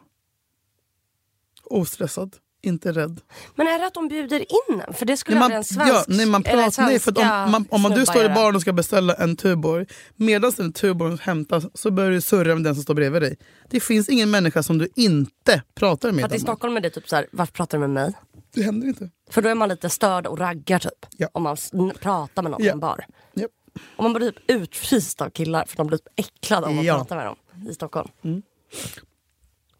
[1.64, 2.36] Ostressad.
[2.66, 3.22] Inte rädd.
[3.56, 4.94] Men är det att de bjuder in en?
[4.94, 7.66] För det skulle Nej, man, en svensk, ja, nej, man pratar, nej, för om, man,
[7.70, 9.86] om man, du står i baren och ska beställa en Tuborg,
[10.16, 13.38] medan den Tuborgen hämtas så börjar du surra med den som står bredvid dig.
[13.70, 16.26] Det finns ingen människa som du inte pratar För med.
[16.26, 16.40] att i.
[16.40, 18.14] Stockholm är det typ så här, varför pratar du med mig?
[18.54, 19.10] Det händer inte.
[19.30, 21.06] För då är man lite störd och raggar typ.
[21.18, 21.28] Ja.
[21.32, 21.58] Om man
[22.02, 22.68] pratar med någon Ja.
[22.70, 23.06] i en bar.
[23.34, 23.52] Japp.
[23.96, 26.96] Och man blir typ utfryst av killar för de blir typ äcklade om man Ja.
[26.98, 27.36] pratar med dem
[27.70, 28.10] i Stockholm.
[28.24, 28.42] Mm.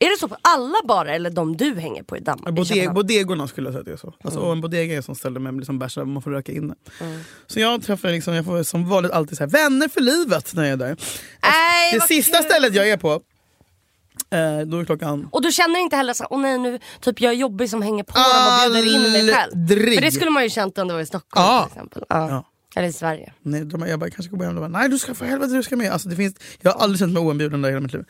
[0.06, 2.50] Är det så på alla barer eller de du hänger på i Danmark?
[2.50, 2.94] i Bode Köpenhamn?
[2.96, 4.14] bodegorna skulle jag säga att det är så.
[4.24, 4.48] Alltså, Mm.
[4.50, 6.74] och en bodega är som ställe med liksom bärs man får röka inne.
[7.02, 7.20] Mm.
[7.48, 10.64] Så jag träffar liksom, jag får som vanligt alltid så här, vänner för livet när
[10.64, 10.98] jag är där.
[11.44, 12.46] Nej, det sista kul.
[12.46, 16.40] stället jag är på, eh, då är klockan Och du känner inte heller så åh
[16.42, 18.24] nej nu, typ jag är jobbig som hänger på dem
[18.68, 19.68] och bjuder in mig själv.
[19.96, 21.64] För det skulle man ju känt om det var i Stockholm Ja.
[21.70, 22.04] till exempel.
[22.10, 22.30] Ja.
[22.30, 22.46] Ja.
[22.76, 23.34] Eller i Sverige.
[23.42, 25.64] Nej, de, jag bara, kanske går hem och bara, nej du ska för helvete du
[25.64, 25.92] ska med.
[25.92, 28.06] Alltså, det finns, jag har aldrig känt mig oinbjuden där i hela mitt liv.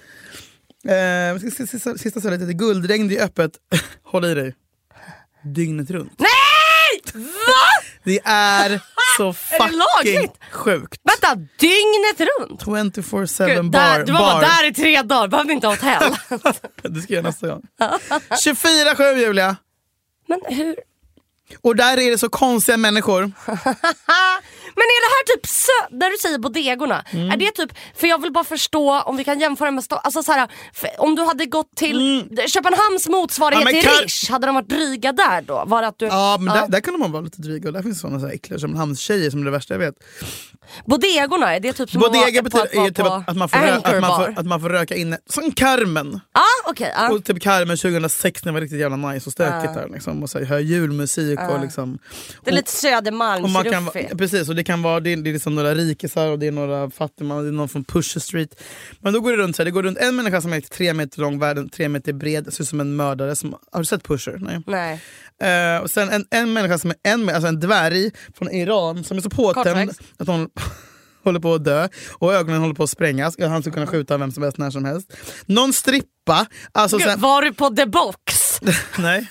[0.88, 3.52] Eh, sista, sista, sista stället heter Guldregn, det är öppet,
[4.04, 4.56] håll i dig,
[5.44, 6.14] dygnet runt.
[6.18, 7.14] Nej!
[7.14, 7.84] Va?
[8.04, 8.82] Det är
[9.18, 10.32] så fucking lagligt?
[10.52, 11.02] sjukt.
[11.04, 12.64] Vänta, dygnet runt?
[12.64, 13.80] 24-7 Gud, bar.
[13.80, 14.42] där, du var bar.
[14.42, 16.16] där i tre dagar, behövde inte ha hotell.
[16.94, 17.62] Det ska jag nästa gång.
[18.46, 19.56] 24-7 Julia!
[20.28, 20.76] Men hur?
[21.62, 23.32] Och där är det så konstiga människor.
[24.76, 27.32] Men är det här typ, sö- där du säger bodegorna, Mm.
[27.32, 30.24] är det typ, för jag vill bara förstå om vi kan jämföra med, Sto- alltså
[30.24, 30.48] så här,
[30.98, 33.76] om du hade gått till Köpenhamns motsvarighet Mm.
[33.76, 35.64] Ja, till kan- Rish, hade de varit dryga där då?
[35.68, 36.62] Var att du, Ja, men Ja.
[36.62, 37.70] Där, där kan de vara lite dryga.
[37.70, 39.96] Och där finns såna så här äckliga Köpenhamnstjejer som är det värsta jag vet.
[40.86, 43.58] Bodegorna, är det typ som Bodega att, vara är typ på att, att, man får
[43.58, 45.18] rö- att, man får, att man får röka inne.
[45.30, 46.20] Som Carmen!
[46.34, 46.94] Ja, okej.
[46.96, 47.10] ja.
[47.12, 49.82] Och typ Carmen 2006 när det var riktigt jävla nice och stökigt Ja.
[49.82, 49.90] där.
[49.90, 51.50] Liksom, och så här, hör julmusik Ja.
[51.50, 52.00] och liksom...
[52.44, 54.18] Det är lite och man kan, Södermalmsruffigt.
[54.18, 56.52] precis, och det kan vara det är, det är liksom några rikisar och det är
[56.52, 58.62] några fattiga, det är någon från Pusher Street.
[59.00, 60.94] Men då går det runt så här, det går runt en människa som är tre
[60.94, 63.36] meter lång, världen tre meter bred, ser ut som en mördare.
[63.36, 64.38] Som, har du sett Pusher?
[64.42, 64.62] Nej.
[64.68, 65.02] Nej.
[65.76, 69.18] Eh, och sen en, en människa som är en, alltså en dvärg från Iran som
[69.18, 70.50] är så påtänd att hon
[71.24, 73.36] håller på att dö och ögonen håller på att sprängas.
[73.40, 75.14] Han skulle kunna skjuta vem som helst när som helst.
[75.46, 76.46] Någon strippa.
[76.72, 78.60] Alltså Gud, sen, var du på The Box?
[78.98, 79.28] nej,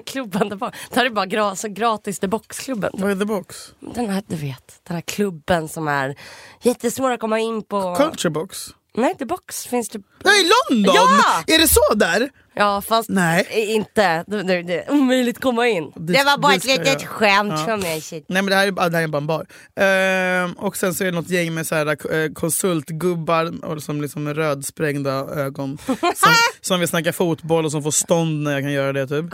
[0.06, 0.74] klubben där bak.
[0.90, 2.90] Det här är bara gra- så gratis The Box-klubben.
[2.94, 3.74] vad är the box?
[3.80, 6.16] Den här, du vet, den här klubben som är
[6.62, 7.94] jättesvår att komma in på.
[7.94, 8.68] Culture box?
[8.94, 9.98] Nej, The Box finns det.
[10.24, 10.94] Nej, i London!
[10.94, 11.44] Ja!
[11.46, 12.30] Är det så där?
[12.54, 13.46] Ja, fast Nej.
[13.74, 14.24] inte.
[14.26, 15.92] Det, det, det är omöjligt att komma in.
[15.96, 17.10] Det, Det- var bara det ett litet jag.
[17.10, 17.64] skämt Ja.
[17.64, 18.00] från mig.
[18.00, 18.24] Shit.
[18.28, 19.46] Nej men det här är, det här är bara en bar.
[19.76, 24.02] Ehm, och sen så är det något gäng med så här, eh, konsultgubbar och som
[24.02, 25.78] liksom med rödsprängda ögon.
[25.86, 29.24] som, som vill snacka fotboll och som får stånd när jag kan göra det typ.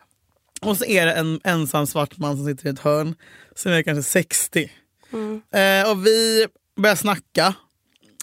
[0.62, 3.14] och så är det en ensam svart man som sitter i ett hörn.
[3.56, 4.70] Som är kanske 60.
[5.54, 6.46] Eh, och vi
[6.76, 7.54] börjar snacka.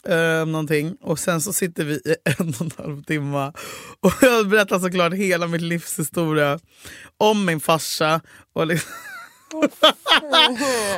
[0.06, 0.98] Eh, någonting.
[1.02, 3.52] Och sen så sitter vi i en och en halv timme
[4.00, 6.60] och jag berättar såklart hela mitt livs historia
[7.18, 8.22] om min farsa.
[8.54, 8.92] Och liksom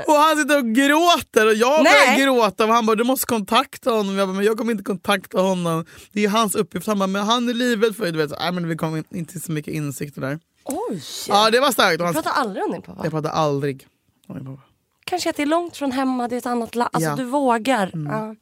[0.07, 3.91] och han sitter och gråter och jag börjar gråta och han bara du måste kontakta
[3.91, 4.17] honom.
[4.17, 5.85] Jag bara, men jag kommer inte kontakta honom.
[6.11, 6.87] Det är hans uppgift.
[6.87, 8.11] Han bara, men han är livrädd för dig.
[8.11, 10.39] Du vet, så, nej, men vi kom in- inte så mycket insikter där.
[10.63, 11.01] Oj!
[11.27, 11.97] Ja det var starkt.
[11.99, 12.99] Du han, pratar aldrig om din pappa?
[13.03, 13.87] jag pratar aldrig
[14.27, 14.61] om min pappa.
[15.05, 16.89] Kanske att det är långt från hemma, det är ett annat land.
[16.93, 17.15] Alltså Ja.
[17.15, 17.91] du vågar.
[17.93, 18.35] Ja.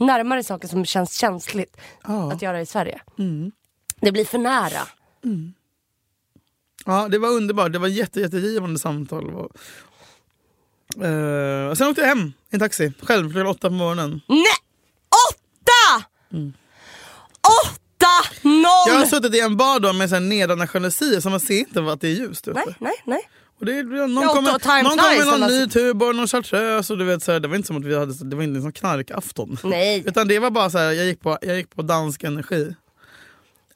[0.00, 2.32] Närmare saker som känns känsligt Ja.
[2.32, 3.00] att göra i Sverige.
[4.00, 4.80] Det blir för nära.
[6.84, 7.72] Ja, det var underbart.
[7.72, 9.34] Det var jätte, jättegivande samtal.
[9.34, 9.44] Och,
[11.70, 14.20] och sen åkte jag hem i en taxi själv klockan åtta på morgonen.
[14.28, 14.44] Nej!
[15.30, 16.06] Åtta!
[17.40, 18.06] Åtta!
[18.42, 18.64] Noll!
[18.88, 22.00] Jag har suttit i en bar då med nedande jalusier så man ser inte att
[22.00, 22.62] det är ljust ute.
[22.66, 23.28] Nej, nej, nej.
[23.60, 26.92] Och det, någon Ja, och då time någon kommer med någon ny Tuborg, någon chartreuse
[26.92, 28.60] och du vet så här, det var inte som att vi hade, det var inte
[28.60, 29.58] som knarkafton.
[29.64, 30.02] Nej.
[30.06, 32.74] Utan det var bara så här, jag gick på, jag gick på dansk energi.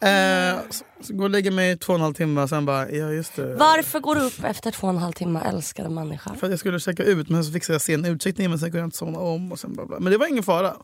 [0.00, 2.66] Eh, så, så går och lägger mig i två och en halv timme och sen
[2.66, 3.54] bara, ja just det.
[3.54, 6.34] Varför går du upp efter två och en halv timme älskade människa?
[6.34, 8.78] För att jag skulle checka ut men så fixade jag sen utcheckningen men sen kunde
[8.78, 9.52] jag inte somna om.
[9.52, 10.00] Och sen bla bla.
[10.00, 10.74] Men det var ingen fara.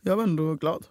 [0.00, 0.84] Jag var ändå glad.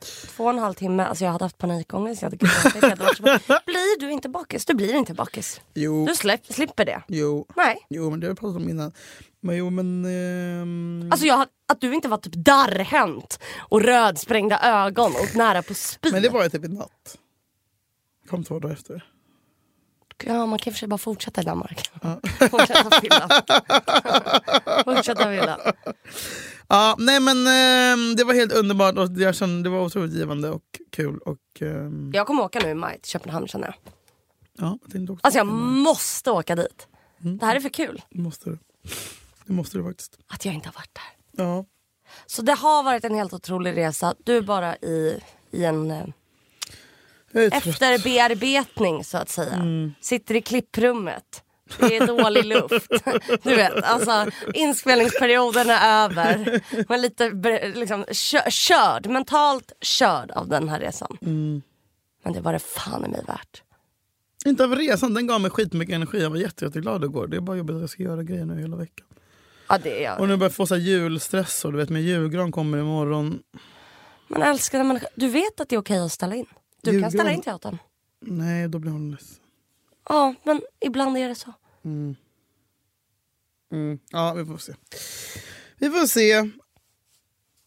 [0.00, 2.22] Två och en halv timme, alltså jag hade haft panikångest.
[2.22, 2.46] Jag hade.
[2.88, 4.64] Jag bara, blir du inte bakis?
[4.66, 5.60] Du blir inte bakis.
[5.74, 6.06] Jo.
[6.06, 7.02] Du släpp, slipper det.
[7.08, 7.46] Jo.
[7.56, 7.86] Nej.
[7.88, 8.92] Jo men det har jag pratat om innan.
[9.40, 10.04] Men jo men...
[10.04, 15.74] ehm, Alltså jag, att du inte var typ darrhänt och rödsprängda ögon och nära på
[15.74, 16.12] spy.
[16.12, 17.18] Men det var ju typ i natt.
[18.30, 19.04] Kom två dagar efter.
[20.26, 21.90] Ja, man kan i och för sig bara fortsätta i Danmark.
[22.50, 23.28] fortsätta fylla.
[24.84, 25.72] fortsätta fylla.
[26.68, 30.50] Ja, nej men ehm, det var helt underbart och jag kände, det var otroligt givande
[30.50, 30.62] och
[30.92, 31.18] kul.
[31.18, 33.74] Och, ehm, Jag kommer åka nu i maj till Köpenhamn känner jag.
[34.66, 35.64] ja, jag tänkte också Alltså jag åka med.
[35.82, 36.86] måste åka dit.
[37.40, 38.02] Det här är för kul.
[38.10, 38.58] Det måste du.
[39.46, 40.18] Det måste du faktiskt.
[40.28, 41.44] Att jag inte har varit där.
[41.44, 41.64] Ja.
[42.26, 44.14] Så det har varit en helt otrolig resa.
[44.24, 46.04] Du är bara i, i en eh.
[47.34, 49.62] Efterbearbetning så att säga.
[50.00, 51.42] Sitter i klipprummet.
[51.78, 52.90] Det är dålig luft.
[53.42, 56.60] Du vet, alltså inspelningsperioden är över.
[56.88, 57.30] Men lite
[57.74, 61.16] liksom, kö- körd, mentalt körd av den här resan.
[62.24, 63.62] Men det var det fan i mig värt.
[64.46, 66.22] Inte av resan, den gav mig skitmycket energi.
[66.22, 67.26] Jag var jätte, jätteglad igår.
[67.26, 69.06] Det är bara jobbigt att jag ska göra grejer nu hela veckan.
[69.68, 70.20] Ja, det är jag.
[70.20, 73.38] Och nu börjar jag få så julstress och du vet min julgran kommer imorgon.
[74.28, 76.46] Men älskade människa, du vet att det är okej att ställa in.
[76.88, 77.10] Du kan Julgran.
[77.10, 77.78] ställa in teatern.
[78.20, 79.36] Nej, då blir hon ledsen.
[80.08, 81.52] Ja, men ibland är det så.
[81.84, 82.16] Mm.
[84.10, 84.72] Ja, vi får se.
[85.76, 86.50] Vi får se.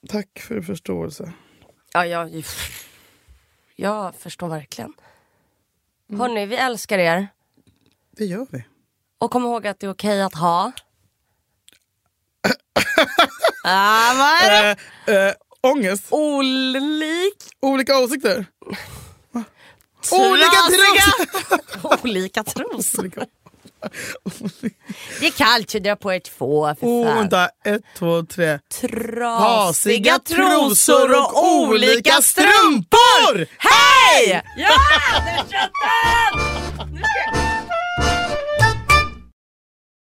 [0.09, 1.33] Tack för förståelse.
[1.93, 2.43] Ja, jag,
[3.75, 4.93] jag förstår verkligen.
[6.09, 7.27] Hörni, vi älskar er.
[8.11, 8.63] Det gör vi.
[9.17, 10.71] Och kom ihåg att det är okej att ha...
[13.63, 14.77] ah, vad är det?
[15.07, 16.07] Eh, eh, ångest.
[16.09, 17.37] Olik...
[17.59, 18.45] Olika åsikter.
[20.11, 23.11] Olika Trasiga- Olika trosor.
[25.19, 27.15] Det är kallt att dra på er två för Oh, fan.
[27.17, 28.59] vänta, ett, två, tre.
[28.81, 33.47] Trasiga trosor och olika strumpor!
[33.57, 34.41] Hej!
[34.57, 34.69] Ja,
[35.25, 35.71] där satt
[36.81, 37.60] den!